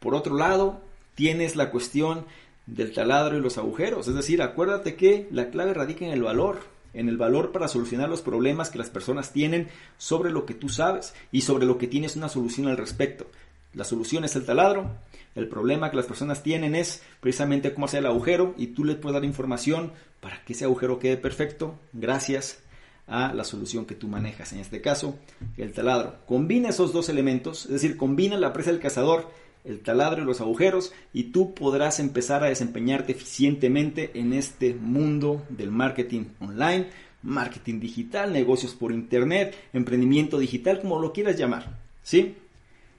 Por 0.00 0.14
otro 0.14 0.36
lado, 0.36 0.80
tienes 1.14 1.54
la 1.54 1.70
cuestión 1.70 2.26
del 2.66 2.92
taladro 2.92 3.36
y 3.36 3.40
los 3.40 3.58
agujeros. 3.58 4.08
Es 4.08 4.14
decir, 4.14 4.42
acuérdate 4.42 4.94
que 4.94 5.26
la 5.30 5.50
clave 5.50 5.74
radica 5.74 6.04
en 6.04 6.12
el 6.12 6.22
valor, 6.22 6.60
en 6.98 7.08
el 7.08 7.16
valor 7.16 7.52
para 7.52 7.68
solucionar 7.68 8.08
los 8.08 8.22
problemas 8.22 8.70
que 8.70 8.78
las 8.78 8.90
personas 8.90 9.32
tienen 9.32 9.68
sobre 9.98 10.30
lo 10.30 10.44
que 10.44 10.54
tú 10.54 10.68
sabes 10.68 11.14
y 11.30 11.42
sobre 11.42 11.64
lo 11.64 11.78
que 11.78 11.86
tienes 11.86 12.16
una 12.16 12.28
solución 12.28 12.66
al 12.66 12.76
respecto. 12.76 13.26
La 13.72 13.84
solución 13.84 14.24
es 14.24 14.34
el 14.34 14.44
taladro, 14.44 14.90
el 15.36 15.46
problema 15.48 15.90
que 15.90 15.96
las 15.96 16.06
personas 16.06 16.42
tienen 16.42 16.74
es 16.74 17.02
precisamente 17.20 17.72
cómo 17.72 17.86
hacer 17.86 18.00
el 18.00 18.06
agujero 18.06 18.54
y 18.58 18.68
tú 18.68 18.84
les 18.84 18.96
puedes 18.96 19.14
dar 19.14 19.24
información 19.24 19.92
para 20.20 20.42
que 20.44 20.54
ese 20.54 20.64
agujero 20.64 20.98
quede 20.98 21.16
perfecto 21.16 21.78
gracias 21.92 22.58
a 23.06 23.32
la 23.32 23.44
solución 23.44 23.86
que 23.86 23.94
tú 23.94 24.08
manejas, 24.08 24.52
en 24.52 24.58
este 24.58 24.80
caso 24.80 25.16
el 25.56 25.72
taladro. 25.72 26.16
Combina 26.26 26.70
esos 26.70 26.92
dos 26.92 27.08
elementos, 27.08 27.66
es 27.66 27.72
decir, 27.72 27.96
combina 27.96 28.36
la 28.36 28.52
presa 28.52 28.72
del 28.72 28.80
cazador, 28.80 29.30
el 29.64 29.80
taladro 29.80 30.22
y 30.22 30.26
los 30.26 30.40
agujeros 30.40 30.92
y 31.12 31.24
tú 31.24 31.54
podrás 31.54 32.00
empezar 32.00 32.42
a 32.42 32.48
desempeñarte 32.48 33.12
eficientemente 33.12 34.10
en 34.14 34.32
este 34.32 34.74
mundo 34.74 35.44
del 35.48 35.70
marketing 35.70 36.24
online, 36.40 36.86
marketing 37.22 37.80
digital, 37.80 38.32
negocios 38.32 38.74
por 38.74 38.92
internet, 38.92 39.54
emprendimiento 39.72 40.38
digital, 40.38 40.80
como 40.80 41.00
lo 41.00 41.12
quieras 41.12 41.36
llamar. 41.36 41.78
¿Sí? 42.02 42.36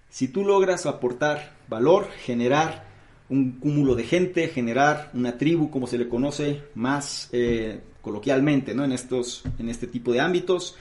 Si 0.09 0.27
tú 0.27 0.43
logras 0.43 0.85
aportar 0.85 1.53
valor, 1.67 2.09
generar 2.25 2.87
un 3.29 3.51
cúmulo 3.53 3.95
de 3.95 4.03
gente, 4.03 4.47
generar 4.47 5.11
una 5.13 5.37
tribu, 5.37 5.69
como 5.69 5.87
se 5.87 5.97
le 5.97 6.09
conoce 6.09 6.63
más 6.75 7.29
eh, 7.31 7.79
coloquialmente, 8.01 8.73
¿no? 8.73 8.83
En 8.83 8.91
estos, 8.91 9.43
en 9.59 9.69
este 9.69 9.85
tipo 9.87 10.11
de 10.11 10.19
ámbitos, 10.19 10.75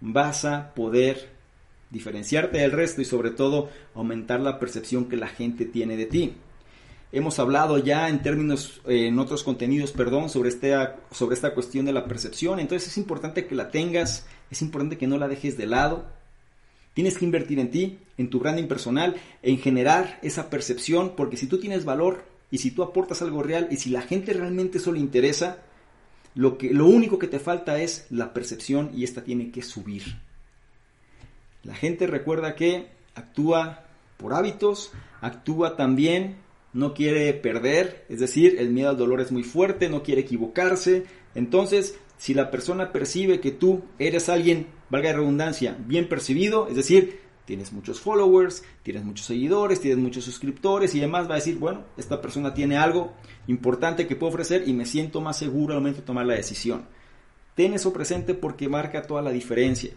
vas 0.00 0.44
a 0.44 0.74
poder 0.74 1.35
diferenciarte 1.90 2.58
del 2.58 2.72
resto 2.72 3.00
y 3.00 3.04
sobre 3.04 3.30
todo 3.30 3.70
aumentar 3.94 4.40
la 4.40 4.58
percepción 4.58 5.08
que 5.08 5.16
la 5.16 5.28
gente 5.28 5.64
tiene 5.64 5.96
de 5.96 6.06
ti. 6.06 6.34
Hemos 7.12 7.38
hablado 7.38 7.78
ya 7.78 8.08
en 8.08 8.22
términos, 8.22 8.80
eh, 8.86 9.06
en 9.06 9.18
otros 9.18 9.44
contenidos, 9.44 9.92
perdón, 9.92 10.28
sobre, 10.28 10.48
este, 10.48 10.74
sobre 11.12 11.34
esta 11.34 11.54
cuestión 11.54 11.86
de 11.86 11.92
la 11.92 12.06
percepción. 12.06 12.58
Entonces 12.58 12.88
es 12.88 12.98
importante 12.98 13.46
que 13.46 13.54
la 13.54 13.70
tengas, 13.70 14.26
es 14.50 14.60
importante 14.60 14.98
que 14.98 15.06
no 15.06 15.16
la 15.16 15.28
dejes 15.28 15.56
de 15.56 15.66
lado, 15.66 16.04
Tienes 16.96 17.18
que 17.18 17.26
invertir 17.26 17.58
en 17.58 17.70
ti, 17.70 17.98
en 18.16 18.30
tu 18.30 18.38
branding 18.38 18.68
personal, 18.68 19.16
en 19.42 19.58
generar 19.58 20.18
esa 20.22 20.48
percepción, 20.48 21.12
porque 21.14 21.36
si 21.36 21.46
tú 21.46 21.60
tienes 21.60 21.84
valor 21.84 22.24
y 22.50 22.56
si 22.56 22.70
tú 22.70 22.82
aportas 22.82 23.20
algo 23.20 23.42
real 23.42 23.68
y 23.70 23.76
si 23.76 23.90
la 23.90 24.00
gente 24.00 24.32
realmente 24.32 24.78
eso 24.78 24.92
le 24.92 25.00
interesa, 25.00 25.58
lo, 26.34 26.56
que, 26.56 26.72
lo 26.72 26.86
único 26.86 27.18
que 27.18 27.26
te 27.26 27.38
falta 27.38 27.78
es 27.82 28.06
la 28.08 28.32
percepción 28.32 28.92
y 28.94 29.04
esta 29.04 29.22
tiene 29.22 29.50
que 29.50 29.60
subir. 29.60 30.04
La 31.66 31.74
gente 31.74 32.06
recuerda 32.06 32.54
que 32.54 32.86
actúa 33.16 33.86
por 34.18 34.34
hábitos, 34.34 34.92
actúa 35.20 35.76
también, 35.76 36.36
no 36.72 36.94
quiere 36.94 37.32
perder, 37.34 38.04
es 38.08 38.20
decir, 38.20 38.56
el 38.60 38.70
miedo 38.70 38.90
al 38.90 38.96
dolor 38.96 39.20
es 39.20 39.32
muy 39.32 39.42
fuerte, 39.42 39.88
no 39.88 40.04
quiere 40.04 40.20
equivocarse. 40.20 41.06
Entonces, 41.34 41.98
si 42.18 42.34
la 42.34 42.52
persona 42.52 42.92
percibe 42.92 43.40
que 43.40 43.50
tú 43.50 43.82
eres 43.98 44.28
alguien, 44.28 44.68
valga 44.90 45.10
la 45.10 45.16
redundancia, 45.16 45.76
bien 45.86 46.08
percibido, 46.08 46.68
es 46.68 46.76
decir, 46.76 47.18
tienes 47.46 47.72
muchos 47.72 48.00
followers, 48.00 48.62
tienes 48.84 49.02
muchos 49.02 49.26
seguidores, 49.26 49.80
tienes 49.80 49.98
muchos 49.98 50.22
suscriptores 50.24 50.94
y 50.94 51.00
demás, 51.00 51.28
va 51.28 51.32
a 51.32 51.38
decir, 51.38 51.58
bueno, 51.58 51.82
esta 51.96 52.20
persona 52.20 52.54
tiene 52.54 52.76
algo 52.76 53.12
importante 53.48 54.06
que 54.06 54.14
puedo 54.14 54.30
ofrecer 54.30 54.68
y 54.68 54.72
me 54.72 54.86
siento 54.86 55.20
más 55.20 55.36
seguro 55.36 55.74
al 55.74 55.80
momento 55.80 56.02
de 56.02 56.06
tomar 56.06 56.26
la 56.26 56.34
decisión. 56.34 56.84
Ten 57.56 57.72
eso 57.72 57.92
presente 57.92 58.34
porque 58.34 58.68
marca 58.68 59.02
toda 59.02 59.22
la 59.22 59.30
diferencia. 59.30 59.90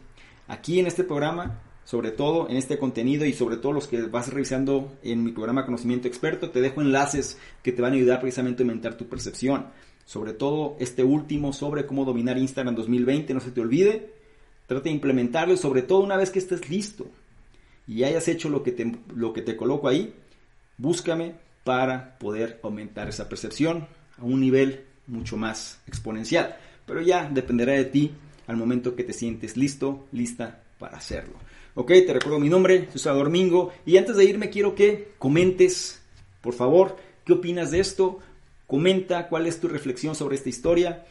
Aquí 0.50 0.80
en 0.80 0.88
este 0.88 1.06
programa, 1.06 1.62
sobre 1.86 2.12
todo 2.12 2.50
en 2.50 2.58
este 2.58 2.78
contenido 2.78 3.24
y 3.24 3.32
sobre 3.32 3.56
todo 3.56 3.72
los 3.72 3.88
que 3.88 4.02
vas 4.02 4.34
revisando 4.34 4.92
en 5.04 5.24
mi 5.24 5.32
programa 5.32 5.66
Conocimiento 5.66 6.10
Experto, 6.10 6.50
te 6.50 6.60
dejo 6.60 6.82
enlaces 6.82 7.38
que 7.64 7.72
te 7.72 7.82
van 7.82 7.94
a 7.94 7.96
ayudar 7.96 8.20
precisamente 8.20 8.64
a 8.64 8.66
aumentar 8.66 8.96
tu 8.96 9.08
percepción 9.08 9.68
sobre 10.10 10.34
todo 10.34 10.76
este 10.80 11.04
último 11.04 11.54
sobre 11.54 11.86
cómo 11.86 12.04
dominar 12.04 12.36
Instagram 12.36 12.74
2020, 12.74 13.32
no 13.32 13.40
se 13.40 13.52
te 13.52 13.62
olvide. 13.62 14.12
Trata 14.66 14.86
de 14.86 14.90
implementarlo 14.90 15.56
sobre 15.56 15.84
todo 15.84 16.00
una 16.00 16.18
vez 16.18 16.32
que 16.32 16.40
estés 16.40 16.68
listo 16.68 17.06
y 17.86 18.04
hayas 18.04 18.28
hecho 18.28 18.50
lo 18.50 18.64
que 18.64 18.72
te, 18.72 18.92
lo 19.14 19.34
que 19.34 19.44
te 19.44 19.56
coloco 19.56 19.88
ahí, 19.88 20.16
búscame 20.80 21.36
para 21.64 22.18
poder 22.18 22.60
aumentar 22.64 23.08
esa 23.08 23.30
percepción 23.30 23.88
a 24.18 24.24
un 24.24 24.42
nivel 24.42 24.86
mucho 25.06 25.38
más 25.38 25.80
exponencial. 25.86 26.58
Pero 26.88 27.02
ya 27.02 27.30
dependerá 27.30 27.74
de 27.74 27.86
ti 27.86 28.12
al 28.50 28.58
momento 28.58 28.98
que 28.98 29.06
te 29.06 29.14
sientes 29.14 29.56
listo, 29.56 30.06
lista 30.12 30.64
para 30.78 30.98
hacerlo. 30.98 31.36
Ok, 31.76 31.88
te 32.06 32.14
recuerdo 32.14 32.40
mi 32.40 32.50
nombre, 32.50 32.90
soy 32.92 33.00
Salvador 33.00 33.32
y 33.86 33.96
antes 33.96 34.18
de 34.18 34.26
irme 34.26 34.50
quiero 34.50 34.76
que 34.76 35.14
comentes, 35.18 36.02
por 36.42 36.54
favor, 36.54 36.98
qué 37.24 37.34
opinas 37.34 37.72
de 37.72 37.80
esto, 37.80 38.20
Comenta 38.70 39.30
cuál 39.30 39.48
es 39.48 39.60
tu 39.60 39.68
reflexión 39.68 40.14
sobre 40.14 40.36
esta 40.36 40.50
historia. 40.50 41.04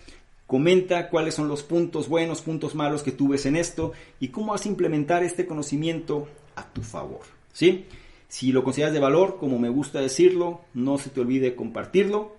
Comenta 0.47 1.09
cuáles 1.09 1.35
son 1.35 1.49
los 1.49 1.65
puntos 1.65 2.09
buenos, 2.09 2.41
puntos 2.41 2.77
malos 2.77 3.03
que 3.03 3.11
tú 3.11 3.27
ves 3.27 3.47
en 3.47 3.57
esto 3.57 3.91
y 4.21 4.29
cómo 4.29 4.53
vas 4.53 4.65
a 4.65 4.69
implementar 4.69 5.25
este 5.25 5.45
conocimiento 5.45 6.29
a 6.55 6.73
tu 6.73 6.83
favor. 6.83 7.23
¿Sí? 7.53 7.87
Si 8.29 8.53
lo 8.53 8.63
consideras 8.63 8.95
de 8.95 9.01
valor, 9.01 9.39
como 9.41 9.59
me 9.59 9.71
gusta 9.71 10.01
decirlo, 10.01 10.61
no 10.73 10.99
se 10.99 11.11
te 11.11 11.21
olvide 11.21 11.57
compartirlo, 11.57 12.37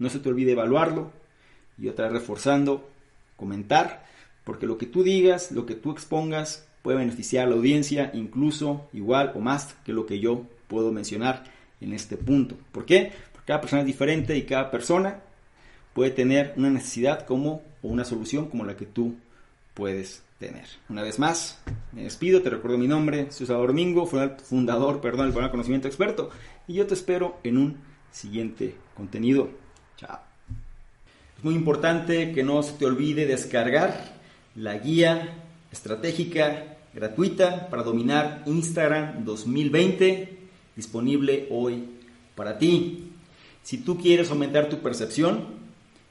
no 0.00 0.10
se 0.10 0.18
te 0.18 0.30
olvide 0.30 0.50
evaluarlo 0.50 1.12
y 1.78 1.86
otra 1.86 2.06
vez 2.06 2.14
reforzando, 2.14 2.88
comentar, 3.36 4.04
porque 4.46 4.66
lo 4.66 4.78
que 4.78 4.86
tú 4.86 5.02
digas, 5.02 5.50
lo 5.50 5.66
que 5.66 5.74
tú 5.74 5.90
expongas 5.90 6.68
puede 6.82 6.98
beneficiar 6.98 7.46
a 7.46 7.50
la 7.50 7.56
audiencia 7.56 8.12
incluso 8.14 8.88
igual 8.92 9.32
o 9.34 9.40
más 9.40 9.74
que 9.84 9.92
lo 9.92 10.06
que 10.06 10.20
yo 10.20 10.46
puedo 10.68 10.92
mencionar 10.92 11.42
en 11.80 11.92
este 11.92 12.16
punto. 12.16 12.56
¿Por 12.70 12.86
qué? 12.86 13.10
Cada 13.44 13.60
persona 13.60 13.82
es 13.82 13.86
diferente 13.86 14.36
y 14.36 14.42
cada 14.42 14.70
persona 14.70 15.20
puede 15.94 16.12
tener 16.12 16.54
una 16.56 16.70
necesidad 16.70 17.26
como 17.26 17.62
o 17.82 17.88
una 17.88 18.04
solución 18.04 18.48
como 18.48 18.64
la 18.64 18.76
que 18.76 18.86
tú 18.86 19.16
puedes 19.74 20.22
tener. 20.38 20.66
Una 20.88 21.02
vez 21.02 21.18
más, 21.18 21.60
me 21.90 22.04
despido, 22.04 22.40
te 22.40 22.50
recuerdo 22.50 22.78
mi 22.78 22.86
nombre, 22.86 23.32
soy 23.32 23.48
Salvador 23.48 23.70
Domingo, 23.70 24.06
fundador, 24.06 25.00
perdón, 25.00 25.26
del 25.26 25.32
programa 25.32 25.50
Conocimiento 25.50 25.88
Experto, 25.88 26.30
y 26.68 26.74
yo 26.74 26.86
te 26.86 26.94
espero 26.94 27.38
en 27.42 27.58
un 27.58 27.78
siguiente 28.12 28.76
contenido. 28.94 29.50
Chao. 29.96 30.20
Es 31.36 31.44
muy 31.44 31.54
importante 31.54 32.30
que 32.32 32.44
no 32.44 32.62
se 32.62 32.74
te 32.74 32.86
olvide 32.86 33.26
descargar 33.26 34.15
la 34.56 34.78
guía 34.78 35.34
estratégica 35.70 36.78
gratuita 36.94 37.68
para 37.68 37.82
dominar 37.82 38.42
Instagram 38.46 39.24
2020, 39.24 40.38
disponible 40.74 41.46
hoy 41.50 41.84
para 42.34 42.58
ti. 42.58 43.10
Si 43.62 43.78
tú 43.78 43.98
quieres 43.98 44.30
aumentar 44.30 44.68
tu 44.68 44.78
percepción, 44.78 45.44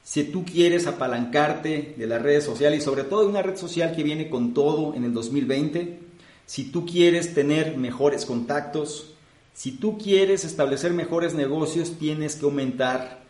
si 0.03 0.25
tú 0.25 0.45
quieres 0.45 0.85
apalancarte 0.85 1.95
de 1.97 2.07
las 2.07 2.21
redes 2.21 2.43
sociales 2.43 2.79
y 2.81 2.85
sobre 2.85 3.03
todo 3.03 3.21
de 3.21 3.29
una 3.29 3.41
red 3.41 3.57
social 3.57 3.95
que 3.95 4.03
viene 4.03 4.29
con 4.29 4.53
todo 4.53 4.93
en 4.93 5.03
el 5.03 5.13
2020, 5.13 5.99
si 6.45 6.65
tú 6.65 6.85
quieres 6.85 7.33
tener 7.33 7.75
mejores 7.77 8.25
contactos, 8.25 9.13
si 9.55 9.71
tú 9.71 9.97
quieres 9.97 10.45
establecer 10.45 10.93
mejores 10.93 11.33
negocios, 11.33 11.97
tienes 11.97 12.35
que 12.35 12.45
aumentar 12.45 13.23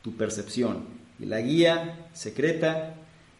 tu 0.00 0.16
percepción. 0.16 0.84
Y 1.20 1.26
la 1.26 1.42
guía 1.42 2.08
secreta, 2.14 2.94